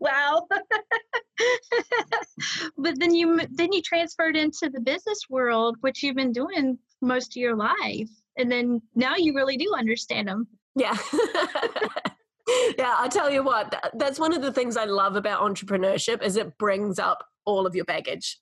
wow. 0.00 0.46
but 2.76 2.98
then 2.98 3.14
you 3.14 3.40
then 3.50 3.72
you 3.72 3.82
transferred 3.82 4.36
into 4.36 4.70
the 4.72 4.80
business 4.80 5.20
world, 5.28 5.76
which 5.80 6.02
you've 6.02 6.16
been 6.16 6.32
doing 6.32 6.78
most 7.00 7.36
of 7.36 7.40
your 7.40 7.56
life. 7.56 8.08
And 8.36 8.50
then 8.50 8.80
now 8.94 9.16
you 9.16 9.34
really 9.34 9.56
do 9.56 9.74
understand 9.76 10.28
them. 10.28 10.46
Yeah. 10.76 10.96
yeah, 12.78 12.94
I 12.96 13.08
tell 13.10 13.30
you 13.30 13.42
what, 13.42 13.92
that's 13.94 14.18
one 14.18 14.32
of 14.32 14.42
the 14.42 14.52
things 14.52 14.76
I 14.76 14.84
love 14.84 15.16
about 15.16 15.40
entrepreneurship 15.40 16.22
is 16.22 16.36
it 16.36 16.56
brings 16.58 16.98
up 16.98 17.24
all 17.44 17.66
of 17.66 17.74
your 17.74 17.84
baggage. 17.84 18.38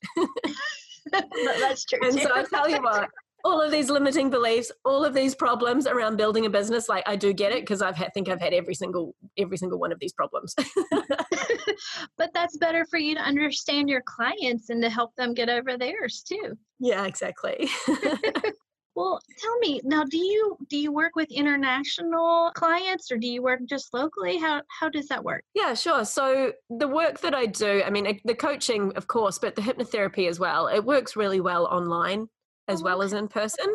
that's 1.11 1.85
true. 1.85 1.99
and 2.03 2.19
so 2.19 2.29
I 2.33 2.43
tell 2.43 2.69
you 2.69 2.81
what, 2.81 3.09
all 3.43 3.61
of 3.61 3.71
these 3.71 3.89
limiting 3.89 4.29
beliefs, 4.29 4.71
all 4.83 5.05
of 5.05 5.13
these 5.13 5.35
problems 5.35 5.87
around 5.87 6.17
building 6.17 6.45
a 6.45 6.49
business, 6.49 6.89
like 6.89 7.03
I 7.07 7.15
do 7.15 7.31
get 7.33 7.51
it 7.51 7.61
because 7.61 7.81
I've 7.81 7.95
had, 7.95 8.13
think 8.13 8.27
I've 8.29 8.41
had 8.41 8.53
every 8.53 8.75
single 8.75 9.15
every 9.37 9.57
single 9.57 9.79
one 9.79 9.91
of 9.91 9.99
these 9.99 10.13
problems. 10.13 10.53
but 12.17 12.31
that's 12.33 12.57
better 12.57 12.85
for 12.89 12.99
you 12.99 13.15
to 13.15 13.21
understand 13.21 13.89
your 13.89 14.01
clients 14.05 14.69
and 14.69 14.81
to 14.83 14.89
help 14.89 15.15
them 15.15 15.33
get 15.33 15.49
over 15.49 15.77
theirs 15.77 16.23
too. 16.27 16.57
Yeah, 16.79 17.05
exactly. 17.05 17.69
Well, 18.97 19.21
tell 19.37 19.59
me 19.59 19.79
now. 19.83 20.05
Do 20.05 20.17
you 20.17 20.57
do 20.71 20.75
you 20.75 20.91
work 20.91 21.15
with 21.15 21.31
international 21.31 22.51
clients, 22.55 23.11
or 23.11 23.17
do 23.17 23.27
you 23.27 23.43
work 23.43 23.59
just 23.69 23.93
locally? 23.93 24.37
How 24.39 24.63
how 24.69 24.89
does 24.89 25.07
that 25.09 25.23
work? 25.23 25.43
Yeah, 25.53 25.75
sure. 25.75 26.03
So 26.03 26.53
the 26.71 26.87
work 26.87 27.19
that 27.19 27.35
I 27.35 27.45
do, 27.45 27.83
I 27.85 27.91
mean, 27.91 28.19
the 28.25 28.33
coaching, 28.33 28.91
of 28.95 29.07
course, 29.07 29.37
but 29.37 29.55
the 29.55 29.61
hypnotherapy 29.61 30.27
as 30.27 30.39
well. 30.39 30.67
It 30.67 30.83
works 30.83 31.15
really 31.15 31.39
well 31.39 31.67
online 31.67 32.27
as 32.67 32.81
oh, 32.81 32.85
well 32.85 33.03
as 33.03 33.13
in 33.13 33.27
person. 33.27 33.67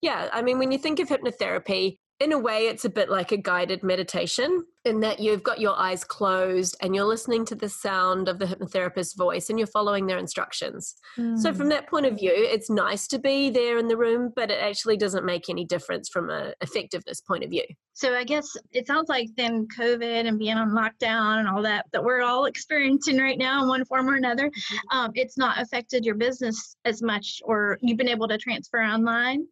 Yeah, 0.00 0.30
I 0.32 0.40
mean, 0.40 0.58
when 0.58 0.72
you 0.72 0.78
think 0.78 0.98
of 0.98 1.08
hypnotherapy, 1.08 1.98
in 2.24 2.32
a 2.32 2.38
way, 2.38 2.68
it's 2.68 2.86
a 2.86 2.90
bit 2.90 3.10
like 3.10 3.32
a 3.32 3.36
guided 3.36 3.82
meditation 3.82 4.64
in 4.86 5.00
that 5.00 5.20
you've 5.20 5.42
got 5.42 5.60
your 5.60 5.78
eyes 5.78 6.04
closed 6.04 6.74
and 6.80 6.94
you're 6.94 7.04
listening 7.04 7.44
to 7.44 7.54
the 7.54 7.68
sound 7.68 8.28
of 8.28 8.38
the 8.38 8.46
hypnotherapist's 8.46 9.14
voice 9.14 9.50
and 9.50 9.58
you're 9.58 9.66
following 9.66 10.06
their 10.06 10.18
instructions. 10.18 10.94
Mm. 11.18 11.38
So, 11.38 11.52
from 11.52 11.68
that 11.68 11.86
point 11.86 12.06
of 12.06 12.18
view, 12.18 12.32
it's 12.34 12.70
nice 12.70 13.06
to 13.08 13.18
be 13.18 13.50
there 13.50 13.78
in 13.78 13.88
the 13.88 13.96
room, 13.96 14.32
but 14.34 14.50
it 14.50 14.58
actually 14.62 14.96
doesn't 14.96 15.26
make 15.26 15.50
any 15.50 15.66
difference 15.66 16.08
from 16.08 16.30
an 16.30 16.54
effectiveness 16.62 17.20
point 17.20 17.44
of 17.44 17.50
view. 17.50 17.64
So, 17.92 18.14
I 18.14 18.24
guess 18.24 18.46
it 18.72 18.86
sounds 18.86 19.10
like 19.10 19.28
then 19.36 19.66
COVID 19.78 20.26
and 20.26 20.38
being 20.38 20.56
on 20.56 20.70
lockdown 20.70 21.40
and 21.40 21.48
all 21.48 21.62
that 21.62 21.84
that 21.92 22.02
we're 22.02 22.22
all 22.22 22.46
experiencing 22.46 23.18
right 23.18 23.38
now 23.38 23.62
in 23.62 23.68
one 23.68 23.84
form 23.84 24.08
or 24.08 24.16
another, 24.16 24.48
mm-hmm. 24.48 24.98
um, 24.98 25.10
it's 25.14 25.36
not 25.36 25.60
affected 25.60 26.06
your 26.06 26.14
business 26.14 26.76
as 26.86 27.02
much, 27.02 27.42
or 27.44 27.78
you've 27.82 27.98
been 27.98 28.08
able 28.08 28.28
to 28.28 28.38
transfer 28.38 28.82
online. 28.82 29.46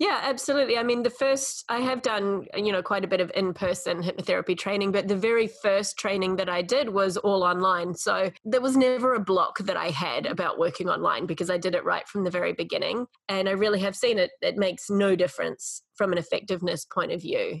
Yeah, 0.00 0.18
absolutely. 0.22 0.76
I 0.76 0.82
mean, 0.82 1.04
the 1.04 1.10
first, 1.10 1.64
I 1.68 1.78
have 1.78 2.02
done, 2.02 2.46
you 2.56 2.72
know, 2.72 2.82
quite 2.82 3.04
a 3.04 3.08
bit 3.08 3.20
of 3.20 3.30
in 3.36 3.54
person 3.54 4.02
hypnotherapy 4.02 4.58
training, 4.58 4.90
but 4.90 5.06
the 5.06 5.16
very 5.16 5.46
first 5.46 5.96
training 5.96 6.34
that 6.36 6.48
I 6.48 6.62
did 6.62 6.88
was 6.88 7.16
all 7.16 7.44
online. 7.44 7.94
So 7.94 8.32
there 8.44 8.60
was 8.60 8.76
never 8.76 9.14
a 9.14 9.20
block 9.20 9.58
that 9.58 9.76
I 9.76 9.90
had 9.90 10.26
about 10.26 10.58
working 10.58 10.88
online 10.88 11.26
because 11.26 11.48
I 11.48 11.58
did 11.58 11.76
it 11.76 11.84
right 11.84 12.08
from 12.08 12.24
the 12.24 12.30
very 12.30 12.52
beginning. 12.52 13.06
And 13.28 13.48
I 13.48 13.52
really 13.52 13.80
have 13.80 13.94
seen 13.94 14.18
it, 14.18 14.32
it 14.42 14.56
makes 14.56 14.90
no 14.90 15.14
difference 15.14 15.82
from 15.94 16.10
an 16.10 16.18
effectiveness 16.18 16.84
point 16.84 17.12
of 17.12 17.22
view. 17.22 17.60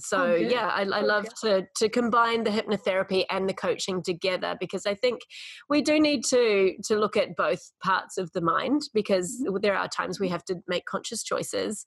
So 0.00 0.32
oh, 0.32 0.34
yeah, 0.34 0.68
I, 0.68 0.82
I 0.82 1.00
love 1.00 1.26
to 1.42 1.66
to 1.76 1.88
combine 1.88 2.44
the 2.44 2.50
hypnotherapy 2.50 3.24
and 3.30 3.48
the 3.48 3.54
coaching 3.54 4.02
together 4.02 4.56
because 4.58 4.86
I 4.86 4.94
think 4.94 5.20
we 5.68 5.82
do 5.82 6.00
need 6.00 6.24
to 6.26 6.74
to 6.84 6.96
look 6.96 7.16
at 7.16 7.36
both 7.36 7.60
parts 7.82 8.18
of 8.18 8.30
the 8.32 8.40
mind 8.40 8.82
because 8.94 9.42
mm-hmm. 9.44 9.56
there 9.60 9.76
are 9.76 9.88
times 9.88 10.18
we 10.18 10.28
have 10.28 10.44
to 10.46 10.56
make 10.68 10.86
conscious 10.86 11.22
choices, 11.22 11.84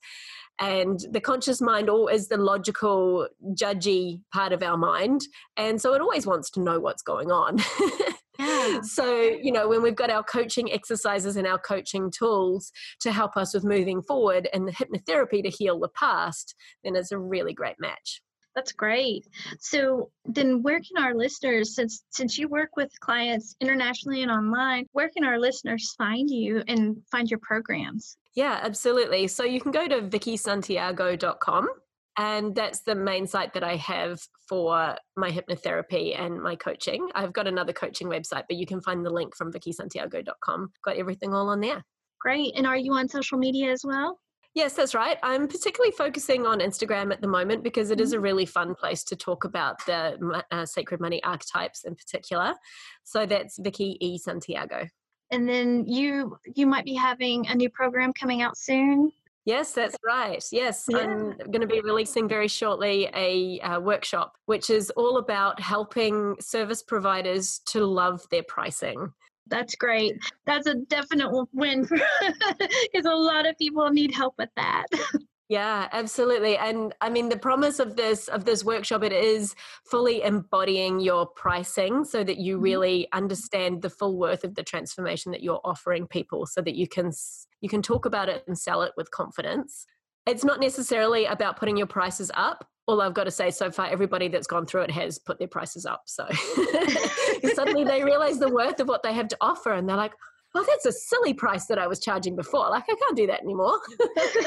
and 0.60 1.00
the 1.10 1.20
conscious 1.20 1.60
mind 1.60 1.90
all 1.90 2.08
is 2.08 2.28
the 2.28 2.36
logical, 2.36 3.28
judgy 3.52 4.20
part 4.32 4.52
of 4.52 4.62
our 4.62 4.76
mind, 4.76 5.22
and 5.56 5.80
so 5.80 5.94
it 5.94 6.00
always 6.00 6.26
wants 6.26 6.50
to 6.52 6.60
know 6.60 6.80
what's 6.80 7.02
going 7.02 7.30
on. 7.30 7.58
Yeah. 8.38 8.80
So, 8.82 9.20
you 9.20 9.52
know, 9.52 9.68
when 9.68 9.82
we've 9.82 9.94
got 9.94 10.10
our 10.10 10.22
coaching 10.22 10.72
exercises 10.72 11.36
and 11.36 11.46
our 11.46 11.58
coaching 11.58 12.10
tools 12.10 12.72
to 13.00 13.12
help 13.12 13.36
us 13.36 13.54
with 13.54 13.64
moving 13.64 14.02
forward 14.02 14.48
and 14.52 14.66
the 14.66 14.72
hypnotherapy 14.72 15.42
to 15.42 15.50
heal 15.50 15.78
the 15.78 15.88
past, 15.88 16.54
then 16.82 16.96
it's 16.96 17.12
a 17.12 17.18
really 17.18 17.52
great 17.52 17.76
match. 17.78 18.20
That's 18.54 18.72
great. 18.72 19.26
So 19.58 20.10
then 20.24 20.62
where 20.62 20.78
can 20.78 21.02
our 21.02 21.14
listeners 21.14 21.74
since 21.74 22.04
since 22.10 22.38
you 22.38 22.48
work 22.48 22.70
with 22.76 22.88
clients 23.00 23.56
internationally 23.60 24.22
and 24.22 24.30
online, 24.30 24.86
where 24.92 25.08
can 25.08 25.24
our 25.24 25.38
listeners 25.38 25.92
find 25.98 26.30
you 26.30 26.62
and 26.68 26.96
find 27.10 27.28
your 27.28 27.40
programs? 27.42 28.16
Yeah, 28.34 28.60
absolutely. 28.62 29.26
So 29.28 29.44
you 29.44 29.60
can 29.60 29.72
go 29.72 29.88
to 29.88 30.02
vickysantiago.com 30.02 31.68
and 32.16 32.54
that's 32.54 32.80
the 32.82 32.94
main 32.94 33.26
site 33.26 33.54
that 33.54 33.64
I 33.64 33.76
have 33.76 34.20
for 34.48 34.96
my 35.16 35.30
hypnotherapy 35.30 36.18
and 36.18 36.40
my 36.40 36.54
coaching. 36.56 37.08
I've 37.14 37.32
got 37.32 37.46
another 37.46 37.72
coaching 37.72 38.08
website, 38.08 38.44
but 38.48 38.56
you 38.56 38.66
can 38.66 38.80
find 38.80 39.04
the 39.04 39.10
link 39.10 39.34
from 39.34 39.52
vickysantiago.com. 39.52 40.72
Got 40.84 40.96
everything 40.96 41.34
all 41.34 41.48
on 41.48 41.60
there. 41.60 41.84
Great. 42.20 42.54
And 42.56 42.66
are 42.66 42.76
you 42.76 42.92
on 42.92 43.08
social 43.08 43.38
media 43.38 43.70
as 43.70 43.84
well? 43.84 44.18
Yes, 44.54 44.74
that's 44.74 44.94
right. 44.94 45.18
I'm 45.24 45.48
particularly 45.48 45.90
focusing 45.90 46.46
on 46.46 46.60
Instagram 46.60 47.12
at 47.12 47.20
the 47.20 47.26
moment 47.26 47.64
because 47.64 47.90
it 47.90 48.00
is 48.00 48.12
a 48.12 48.16
mm-hmm. 48.16 48.24
really 48.24 48.46
fun 48.46 48.76
place 48.76 49.02
to 49.04 49.16
talk 49.16 49.44
about 49.44 49.84
the 49.84 50.42
uh, 50.52 50.64
sacred 50.64 51.00
money 51.00 51.22
archetypes 51.24 51.82
in 51.84 51.96
particular. 51.96 52.54
So 53.02 53.26
that's 53.26 53.58
Vicky 53.58 53.98
E 54.00 54.16
Santiago. 54.16 54.86
And 55.32 55.48
then 55.48 55.86
you 55.88 56.38
you 56.54 56.68
might 56.68 56.84
be 56.84 56.94
having 56.94 57.48
a 57.48 57.54
new 57.56 57.68
program 57.68 58.12
coming 58.12 58.42
out 58.42 58.56
soon. 58.56 59.10
Yes, 59.44 59.72
that's 59.72 59.96
right. 60.04 60.42
Yes, 60.50 60.86
yeah. 60.88 60.98
I'm 60.98 61.36
going 61.36 61.60
to 61.60 61.66
be 61.66 61.80
releasing 61.80 62.28
very 62.28 62.48
shortly 62.48 63.10
a 63.14 63.60
uh, 63.60 63.80
workshop 63.80 64.36
which 64.46 64.70
is 64.70 64.90
all 64.90 65.18
about 65.18 65.60
helping 65.60 66.36
service 66.40 66.82
providers 66.82 67.60
to 67.66 67.84
love 67.84 68.26
their 68.30 68.42
pricing. 68.42 69.12
That's 69.46 69.74
great. 69.74 70.16
That's 70.46 70.66
a 70.66 70.74
definite 70.74 71.30
win 71.52 71.82
because 71.90 73.04
a 73.04 73.14
lot 73.14 73.46
of 73.46 73.58
people 73.58 73.88
need 73.90 74.14
help 74.14 74.34
with 74.38 74.48
that. 74.56 74.86
Yeah, 75.48 75.88
absolutely. 75.92 76.56
And 76.56 76.94
I 77.02 77.10
mean 77.10 77.28
the 77.28 77.38
promise 77.38 77.78
of 77.78 77.96
this 77.96 78.28
of 78.28 78.46
this 78.46 78.64
workshop 78.64 79.02
it 79.02 79.12
is 79.12 79.54
fully 79.84 80.22
embodying 80.22 81.00
your 81.00 81.26
pricing 81.26 82.04
so 82.04 82.24
that 82.24 82.38
you 82.38 82.54
mm-hmm. 82.54 82.64
really 82.64 83.08
understand 83.12 83.82
the 83.82 83.90
full 83.90 84.18
worth 84.18 84.44
of 84.44 84.54
the 84.54 84.62
transformation 84.62 85.32
that 85.32 85.42
you're 85.42 85.60
offering 85.62 86.06
people 86.06 86.46
so 86.46 86.62
that 86.62 86.76
you 86.76 86.88
can 86.88 87.12
you 87.60 87.68
can 87.68 87.82
talk 87.82 88.06
about 88.06 88.30
it 88.30 88.42
and 88.46 88.58
sell 88.58 88.82
it 88.82 88.92
with 88.96 89.10
confidence. 89.10 89.86
It's 90.26 90.44
not 90.44 90.60
necessarily 90.60 91.26
about 91.26 91.58
putting 91.58 91.76
your 91.76 91.86
prices 91.86 92.30
up. 92.32 92.66
All 92.86 93.02
I've 93.02 93.14
got 93.14 93.24
to 93.24 93.30
say 93.30 93.50
so 93.50 93.70
far, 93.70 93.86
everybody 93.86 94.28
that's 94.28 94.46
gone 94.46 94.64
through 94.64 94.82
it 94.82 94.90
has 94.92 95.18
put 95.18 95.38
their 95.38 95.48
prices 95.48 95.84
up. 95.84 96.04
So 96.06 96.26
suddenly 97.54 97.84
they 97.84 98.02
realize 98.02 98.38
the 98.38 98.48
worth 98.48 98.80
of 98.80 98.88
what 98.88 99.02
they 99.02 99.12
have 99.12 99.28
to 99.28 99.36
offer 99.42 99.72
and 99.72 99.86
they're 99.86 99.96
like, 99.96 100.14
oh, 100.56 100.64
that's 100.68 100.86
a 100.86 100.92
silly 100.92 101.34
price 101.34 101.66
that 101.66 101.78
I 101.78 101.86
was 101.86 101.98
charging 101.98 102.36
before. 102.36 102.68
Like, 102.70 102.84
I 102.84 102.94
can't 102.94 103.16
do 103.16 103.26
that 103.26 103.42
anymore. 103.42 103.78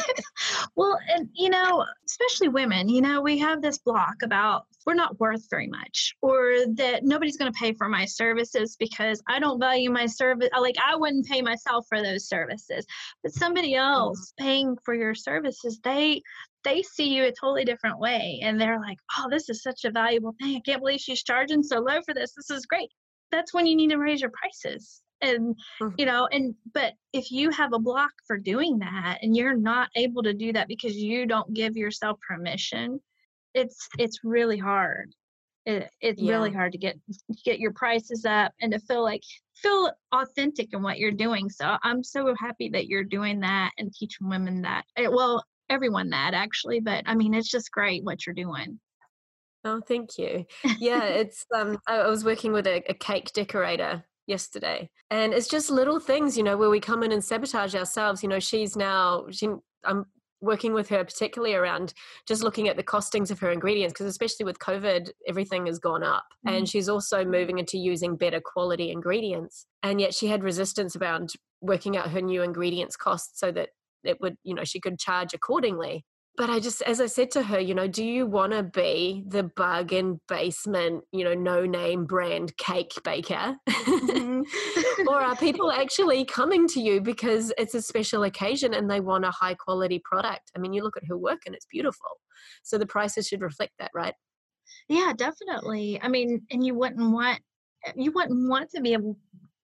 well, 0.75 0.97
and 1.09 1.29
you 1.33 1.49
know, 1.49 1.85
especially 2.05 2.47
women, 2.47 2.87
you 2.87 3.01
know, 3.01 3.21
we 3.21 3.37
have 3.39 3.61
this 3.61 3.77
block 3.79 4.15
about 4.23 4.65
we're 4.85 4.93
not 4.93 5.19
worth 5.19 5.45
very 5.49 5.67
much 5.67 6.15
or 6.21 6.59
that 6.75 7.03
nobody's 7.03 7.35
going 7.35 7.51
to 7.51 7.59
pay 7.59 7.73
for 7.73 7.89
my 7.89 8.05
services 8.05 8.77
because 8.79 9.21
I 9.27 9.39
don't 9.39 9.59
value 9.59 9.91
my 9.91 10.05
service. 10.05 10.49
Like, 10.57 10.77
I 10.83 10.95
wouldn't 10.95 11.25
pay 11.25 11.41
myself 11.41 11.85
for 11.89 12.01
those 12.01 12.29
services. 12.29 12.85
But 13.21 13.33
somebody 13.33 13.73
mm-hmm. 13.73 13.91
else 13.91 14.33
paying 14.39 14.77
for 14.85 14.93
your 14.93 15.13
services, 15.13 15.79
they, 15.83 16.21
they 16.63 16.83
see 16.83 17.09
you 17.09 17.25
a 17.25 17.33
totally 17.33 17.65
different 17.65 17.99
way 17.99 18.39
and 18.43 18.59
they're 18.59 18.79
like, 18.79 18.97
oh, 19.17 19.27
this 19.29 19.49
is 19.49 19.61
such 19.61 19.83
a 19.83 19.91
valuable 19.91 20.35
thing. 20.39 20.55
I 20.55 20.61
can't 20.65 20.79
believe 20.79 21.01
she's 21.01 21.23
charging 21.23 21.63
so 21.63 21.79
low 21.79 21.99
for 22.05 22.13
this. 22.13 22.33
This 22.35 22.49
is 22.49 22.65
great 22.65 22.89
that's 23.29 23.53
when 23.53 23.67
you 23.67 23.75
need 23.75 23.89
to 23.89 23.97
raise 23.97 24.21
your 24.21 24.31
prices 24.31 25.01
and 25.21 25.55
mm-hmm. 25.81 25.89
you 25.97 26.05
know 26.05 26.27
and 26.31 26.55
but 26.73 26.93
if 27.13 27.31
you 27.31 27.49
have 27.49 27.73
a 27.73 27.79
block 27.79 28.11
for 28.25 28.37
doing 28.37 28.79
that 28.79 29.19
and 29.21 29.35
you're 29.35 29.55
not 29.55 29.89
able 29.95 30.23
to 30.23 30.33
do 30.33 30.53
that 30.53 30.67
because 30.67 30.95
you 30.95 31.25
don't 31.25 31.53
give 31.53 31.75
yourself 31.75 32.19
permission 32.27 32.99
it's 33.53 33.87
it's 33.97 34.19
really 34.23 34.57
hard 34.57 35.11
it, 35.65 35.89
it's 35.99 36.21
yeah. 36.21 36.31
really 36.31 36.51
hard 36.51 36.71
to 36.71 36.77
get 36.77 36.97
get 37.43 37.59
your 37.59 37.73
prices 37.73 38.25
up 38.25 38.53
and 38.61 38.71
to 38.71 38.79
feel 38.79 39.03
like 39.03 39.23
feel 39.55 39.91
authentic 40.13 40.69
in 40.73 40.81
what 40.81 40.99
you're 40.99 41.11
doing 41.11 41.49
so 41.49 41.77
i'm 41.83 42.03
so 42.03 42.33
happy 42.39 42.69
that 42.69 42.87
you're 42.87 43.03
doing 43.03 43.39
that 43.39 43.71
and 43.77 43.93
teaching 43.93 44.29
women 44.29 44.61
that 44.61 44.85
eh, 44.95 45.07
well 45.07 45.43
everyone 45.69 46.09
that 46.09 46.33
actually 46.33 46.79
but 46.79 47.03
i 47.05 47.15
mean 47.15 47.33
it's 47.33 47.49
just 47.49 47.71
great 47.71 48.03
what 48.03 48.25
you're 48.25 48.35
doing 48.35 48.79
Oh, 49.65 49.81
thank 49.85 50.17
you. 50.17 50.45
Yeah, 50.79 51.03
it's 51.03 51.45
um 51.53 51.77
I 51.87 52.07
was 52.07 52.23
working 52.23 52.53
with 52.53 52.67
a, 52.67 52.83
a, 52.89 52.93
cake 52.93 53.33
decorator 53.33 54.05
yesterday. 54.27 54.89
And 55.09 55.33
it's 55.33 55.47
just 55.47 55.69
little 55.69 55.99
things, 55.99 56.37
you 56.37 56.43
know, 56.43 56.57
where 56.57 56.69
we 56.69 56.79
come 56.79 57.03
in 57.03 57.11
and 57.11 57.23
sabotage 57.23 57.75
ourselves. 57.75 58.21
You 58.21 58.29
know, 58.29 58.39
she's 58.39 58.75
now 58.75 59.25
she 59.31 59.47
I'm 59.83 60.05
working 60.41 60.73
with 60.73 60.89
her 60.89 61.03
particularly 61.03 61.55
around 61.55 61.93
just 62.27 62.43
looking 62.43 62.67
at 62.67 62.75
the 62.75 62.83
costings 62.83 63.31
of 63.31 63.39
her 63.39 63.51
ingredients 63.51 63.93
because 63.93 64.05
especially 64.05 64.43
with 64.43 64.59
covid 64.59 65.09
everything 65.27 65.65
has 65.65 65.79
gone 65.79 66.03
up 66.03 66.25
mm. 66.47 66.55
and 66.55 66.69
she's 66.69 66.87
also 66.87 67.25
moving 67.25 67.57
into 67.57 67.77
using 67.77 68.15
better 68.15 68.39
quality 68.39 68.91
ingredients 68.91 69.65
and 69.81 69.99
yet 69.99 70.13
she 70.13 70.27
had 70.27 70.43
resistance 70.43 70.95
around 70.95 71.33
working 71.61 71.97
out 71.97 72.11
her 72.11 72.21
new 72.21 72.43
ingredients 72.43 72.95
costs 72.95 73.39
so 73.39 73.51
that 73.51 73.69
it 74.03 74.21
would 74.21 74.35
you 74.43 74.53
know 74.53 74.63
she 74.63 74.79
could 74.79 74.99
charge 74.99 75.33
accordingly 75.33 76.05
but 76.37 76.51
I 76.51 76.59
just, 76.59 76.83
as 76.83 77.01
I 77.01 77.07
said 77.07 77.31
to 77.31 77.41
her, 77.41 77.59
you 77.59 77.73
know, 77.73 77.87
do 77.87 78.05
you 78.05 78.27
want 78.27 78.53
to 78.53 78.61
be 78.61 79.23
the 79.27 79.43
bug 79.43 79.91
in 79.91 80.21
basement, 80.27 81.03
you 81.11 81.23
know, 81.23 81.33
no 81.33 81.65
name 81.65 82.05
brand 82.05 82.55
cake 82.57 82.93
baker? 83.03 83.55
Mm-hmm. 83.67 85.07
or 85.07 85.15
are 85.15 85.35
people 85.35 85.71
actually 85.71 86.23
coming 86.25 86.67
to 86.69 86.79
you 86.79 87.01
because 87.01 87.51
it's 87.57 87.73
a 87.73 87.81
special 87.81 88.23
occasion 88.23 88.75
and 88.75 88.89
they 88.89 88.99
want 88.99 89.25
a 89.25 89.31
high 89.31 89.55
quality 89.55 89.99
product? 90.05 90.51
I 90.55 90.59
mean, 90.59 90.73
you 90.73 90.83
look 90.83 90.95
at 90.95 91.07
her 91.07 91.17
work 91.17 91.41
and 91.47 91.55
it's 91.55 91.65
beautiful. 91.71 92.11
So 92.63 92.77
the 92.77 92.85
prices 92.85 93.27
should 93.27 93.41
reflect 93.41 93.73
that, 93.79 93.91
right? 93.95 94.13
Yeah, 94.89 95.13
definitely. 95.17 95.99
I 96.01 96.07
mean, 96.07 96.45
and 96.51 96.63
you 96.63 96.75
wouldn't 96.75 97.11
want 97.11 97.39
you 97.95 98.11
wouldn't 98.11 98.49
want 98.49 98.69
to 98.71 98.81
be 98.81 98.93
able 98.93 99.17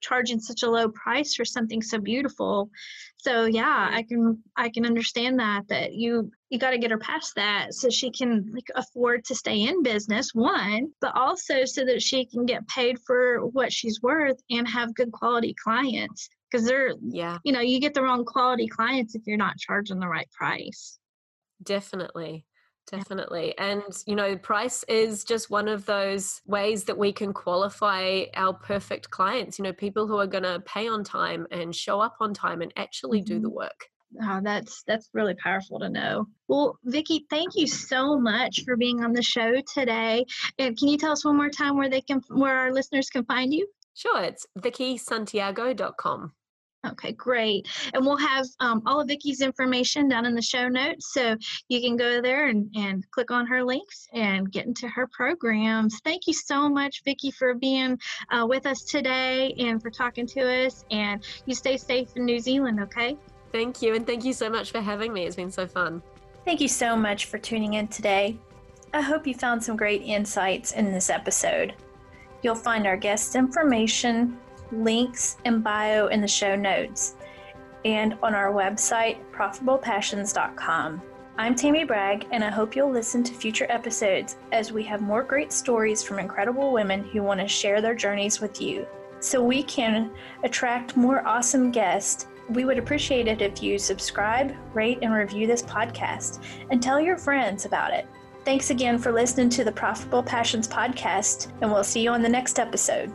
charging 0.04 0.40
such 0.40 0.64
a 0.64 0.70
low 0.70 0.90
price 0.90 1.34
for 1.34 1.46
something 1.46 1.82
so 1.82 1.98
beautiful. 1.98 2.70
So 3.18 3.46
yeah 3.46 3.90
i 3.90 4.04
can 4.04 4.44
i 4.58 4.70
can 4.70 4.86
understand 4.86 5.40
that 5.40 5.68
that 5.70 5.94
you 5.94 6.30
you 6.50 6.60
got 6.60 6.72
to 6.72 6.78
get 6.78 6.92
her 6.92 6.98
past 6.98 7.36
that 7.36 7.74
so 7.74 7.90
she 7.90 8.12
can 8.12 8.52
like 8.54 8.68
afford 8.76 9.24
to 9.26 9.36
stay 9.36 9.62
in 9.62 9.82
business 9.82 10.34
one 10.34 10.90
but 11.00 11.16
also 11.16 11.64
so 11.64 11.86
that 11.86 12.02
she 12.02 12.26
can 12.26 12.46
get 12.46 12.68
paid 12.68 13.00
for 13.08 13.46
what 13.48 13.72
she's 13.72 14.02
worth 14.02 14.40
and 14.50 14.68
have 14.68 14.94
good 14.94 15.12
quality 15.14 15.56
clients 15.64 16.30
because 16.52 16.68
they're 16.68 16.94
yeah. 17.02 17.38
you 17.44 17.54
know 17.54 17.62
you 17.62 17.80
get 17.80 17.94
the 17.94 18.04
wrong 18.04 18.26
quality 18.26 18.68
clients 18.68 19.16
if 19.16 19.22
you're 19.26 19.38
not 19.38 19.58
charging 19.58 20.00
the 20.00 20.08
right 20.08 20.30
price. 20.32 21.00
Definitely 21.64 22.46
Definitely. 22.92 23.58
And, 23.58 23.82
you 24.06 24.16
know, 24.16 24.38
price 24.38 24.84
is 24.84 25.24
just 25.24 25.50
one 25.50 25.68
of 25.68 25.86
those 25.86 26.42
ways 26.46 26.84
that 26.86 26.98
we 26.98 27.12
can 27.12 27.34
qualify 27.34 28.26
our 28.36 28.54
perfect 28.54 29.10
clients, 29.10 29.58
you 29.58 29.64
know, 29.64 29.74
people 29.74 30.06
who 30.06 30.18
are 30.18 30.28
going 30.28 30.44
to 30.44 30.62
pay 30.66 30.88
on 30.88 31.04
time 31.04 31.48
and 31.52 31.76
show 31.76 32.02
up 32.02 32.18
on 32.20 32.34
time 32.34 32.62
and 32.62 32.74
actually 32.76 33.22
do 33.22 33.40
the 33.40 33.48
mm-hmm. 33.48 33.58
work. 33.58 33.88
Oh, 34.22 34.42
that's 34.44 34.84
that's 34.86 35.10
really 35.14 35.34
powerful 35.34 35.80
to 35.80 35.90
know. 35.90 36.28
Well, 36.48 36.78
Vicky, 36.84 37.26
thank 37.32 37.56
you 37.56 37.66
so 37.66 38.20
much 38.20 38.62
for 38.64 38.78
being 38.78 39.04
on 39.04 39.12
the 39.12 39.24
show 39.24 39.54
today. 39.74 40.26
And 40.60 40.78
can 40.78 40.88
you 40.88 40.98
tell 40.98 41.14
us 41.14 41.26
one 41.26 41.38
more 41.38 41.50
time 41.50 41.78
where 41.78 41.90
they 41.90 42.02
can 42.02 42.22
where 42.30 42.56
our 42.56 42.72
listeners 42.72 43.10
can 43.10 43.26
find 43.26 43.52
you? 43.52 43.68
Sure, 43.96 44.24
it's 44.24 44.46
vickysantiago.com. 44.60 46.34
Okay, 46.86 47.14
great. 47.14 47.68
And 47.94 48.06
we'll 48.06 48.18
have 48.18 48.46
um, 48.60 48.82
all 48.86 49.00
of 49.00 49.08
Vicky's 49.08 49.40
information 49.40 50.10
down 50.10 50.26
in 50.26 50.36
the 50.36 50.42
show 50.42 50.68
notes. 50.68 51.14
So 51.14 51.38
you 51.70 51.80
can 51.80 51.96
go 51.96 52.22
there 52.22 52.48
and, 52.48 52.70
and 52.76 53.10
click 53.12 53.32
on 53.32 53.48
her 53.48 53.64
links 53.64 54.08
and 54.14 54.52
get 54.52 54.66
into 54.66 54.90
her 54.90 55.08
programs. 55.08 56.00
Thank 56.04 56.28
you 56.28 56.34
so 56.34 56.68
much, 56.68 57.02
Vicky, 57.06 57.32
for 57.32 57.54
being 57.54 57.98
uh, 58.32 58.46
with 58.48 58.66
us 58.66 58.84
today 58.84 59.54
and 59.58 59.82
for 59.82 59.90
talking 59.90 60.28
to 60.28 60.66
us. 60.66 60.84
And 60.92 61.24
you 61.46 61.56
stay 61.56 61.78
safe 61.78 62.10
in 62.18 62.26
New 62.26 62.40
Zealand, 62.40 62.82
okay? 62.82 63.18
Thank 63.54 63.82
you. 63.82 63.96
And 63.96 64.06
thank 64.06 64.26
you 64.26 64.34
so 64.34 64.50
much 64.50 64.72
for 64.72 64.82
having 64.82 65.14
me. 65.14 65.26
It's 65.26 65.38
been 65.38 65.52
so 65.52 65.66
fun. 65.66 66.02
Thank 66.44 66.60
you 66.60 66.68
so 66.68 66.98
much 66.98 67.26
for 67.28 67.38
tuning 67.38 67.76
in 67.76 67.88
today. 67.88 68.38
I 68.94 69.02
hope 69.02 69.26
you 69.26 69.34
found 69.34 69.64
some 69.64 69.78
great 69.78 70.02
insights 70.02 70.74
in 70.74 70.92
this 70.92 71.10
episode. 71.10 71.74
You'll 72.42 72.56
find 72.56 72.86
our 72.86 72.98
guest 72.98 73.36
information, 73.36 74.38
links 74.74 75.38
and 75.46 75.64
bio 75.64 76.08
in 76.08 76.22
the 76.22 76.28
show 76.28 76.56
notes 76.56 77.16
and 77.86 78.18
on 78.24 78.34
our 78.34 78.52
website, 78.54 79.18
profitablepassions.com. 79.32 81.02
I'm 81.36 81.56
Tammy 81.56 81.84
Bragg, 81.84 82.28
and 82.32 82.44
I 82.44 82.50
hope 82.50 82.76
you'll 82.76 82.92
listen 82.92 83.24
to 83.24 83.34
future 83.34 83.66
episodes 83.70 84.38
as 84.52 84.72
we 84.72 84.84
have 84.84 85.02
more 85.02 85.24
great 85.24 85.52
stories 85.52 86.04
from 86.04 86.20
incredible 86.20 86.72
women 86.72 87.04
who 87.04 87.24
want 87.24 87.40
to 87.40 87.48
share 87.48 87.82
their 87.82 87.96
journeys 87.96 88.40
with 88.40 88.62
you. 88.62 88.86
So 89.20 89.44
we 89.44 89.64
can 89.64 90.12
attract 90.44 90.96
more 90.96 91.26
awesome 91.28 91.72
guests. 91.72 92.28
We 92.50 92.66
would 92.66 92.78
appreciate 92.78 93.28
it 93.28 93.42
if 93.42 93.64
you 93.64 93.80
subscribe, 93.80 94.56
rate, 94.74 95.00
and 95.02 95.14
review 95.14 95.48
this 95.48 95.64
podcast 95.64 96.44
and 96.70 96.84
tell 96.84 97.00
your 97.00 97.18
friends 97.18 97.66
about 97.66 97.94
it. 97.94 98.08
Thanks 98.46 98.70
again 98.70 99.00
for 99.00 99.12
listening 99.12 99.50
to 99.52 99.64
the 99.64 99.72
Profitable 99.72 100.22
Passions 100.22 100.68
podcast, 100.68 101.52
and 101.62 101.72
we'll 101.72 101.84
see 101.84 102.02
you 102.02 102.12
on 102.12 102.22
the 102.22 102.30
next 102.30 102.60
episode. 102.60 103.12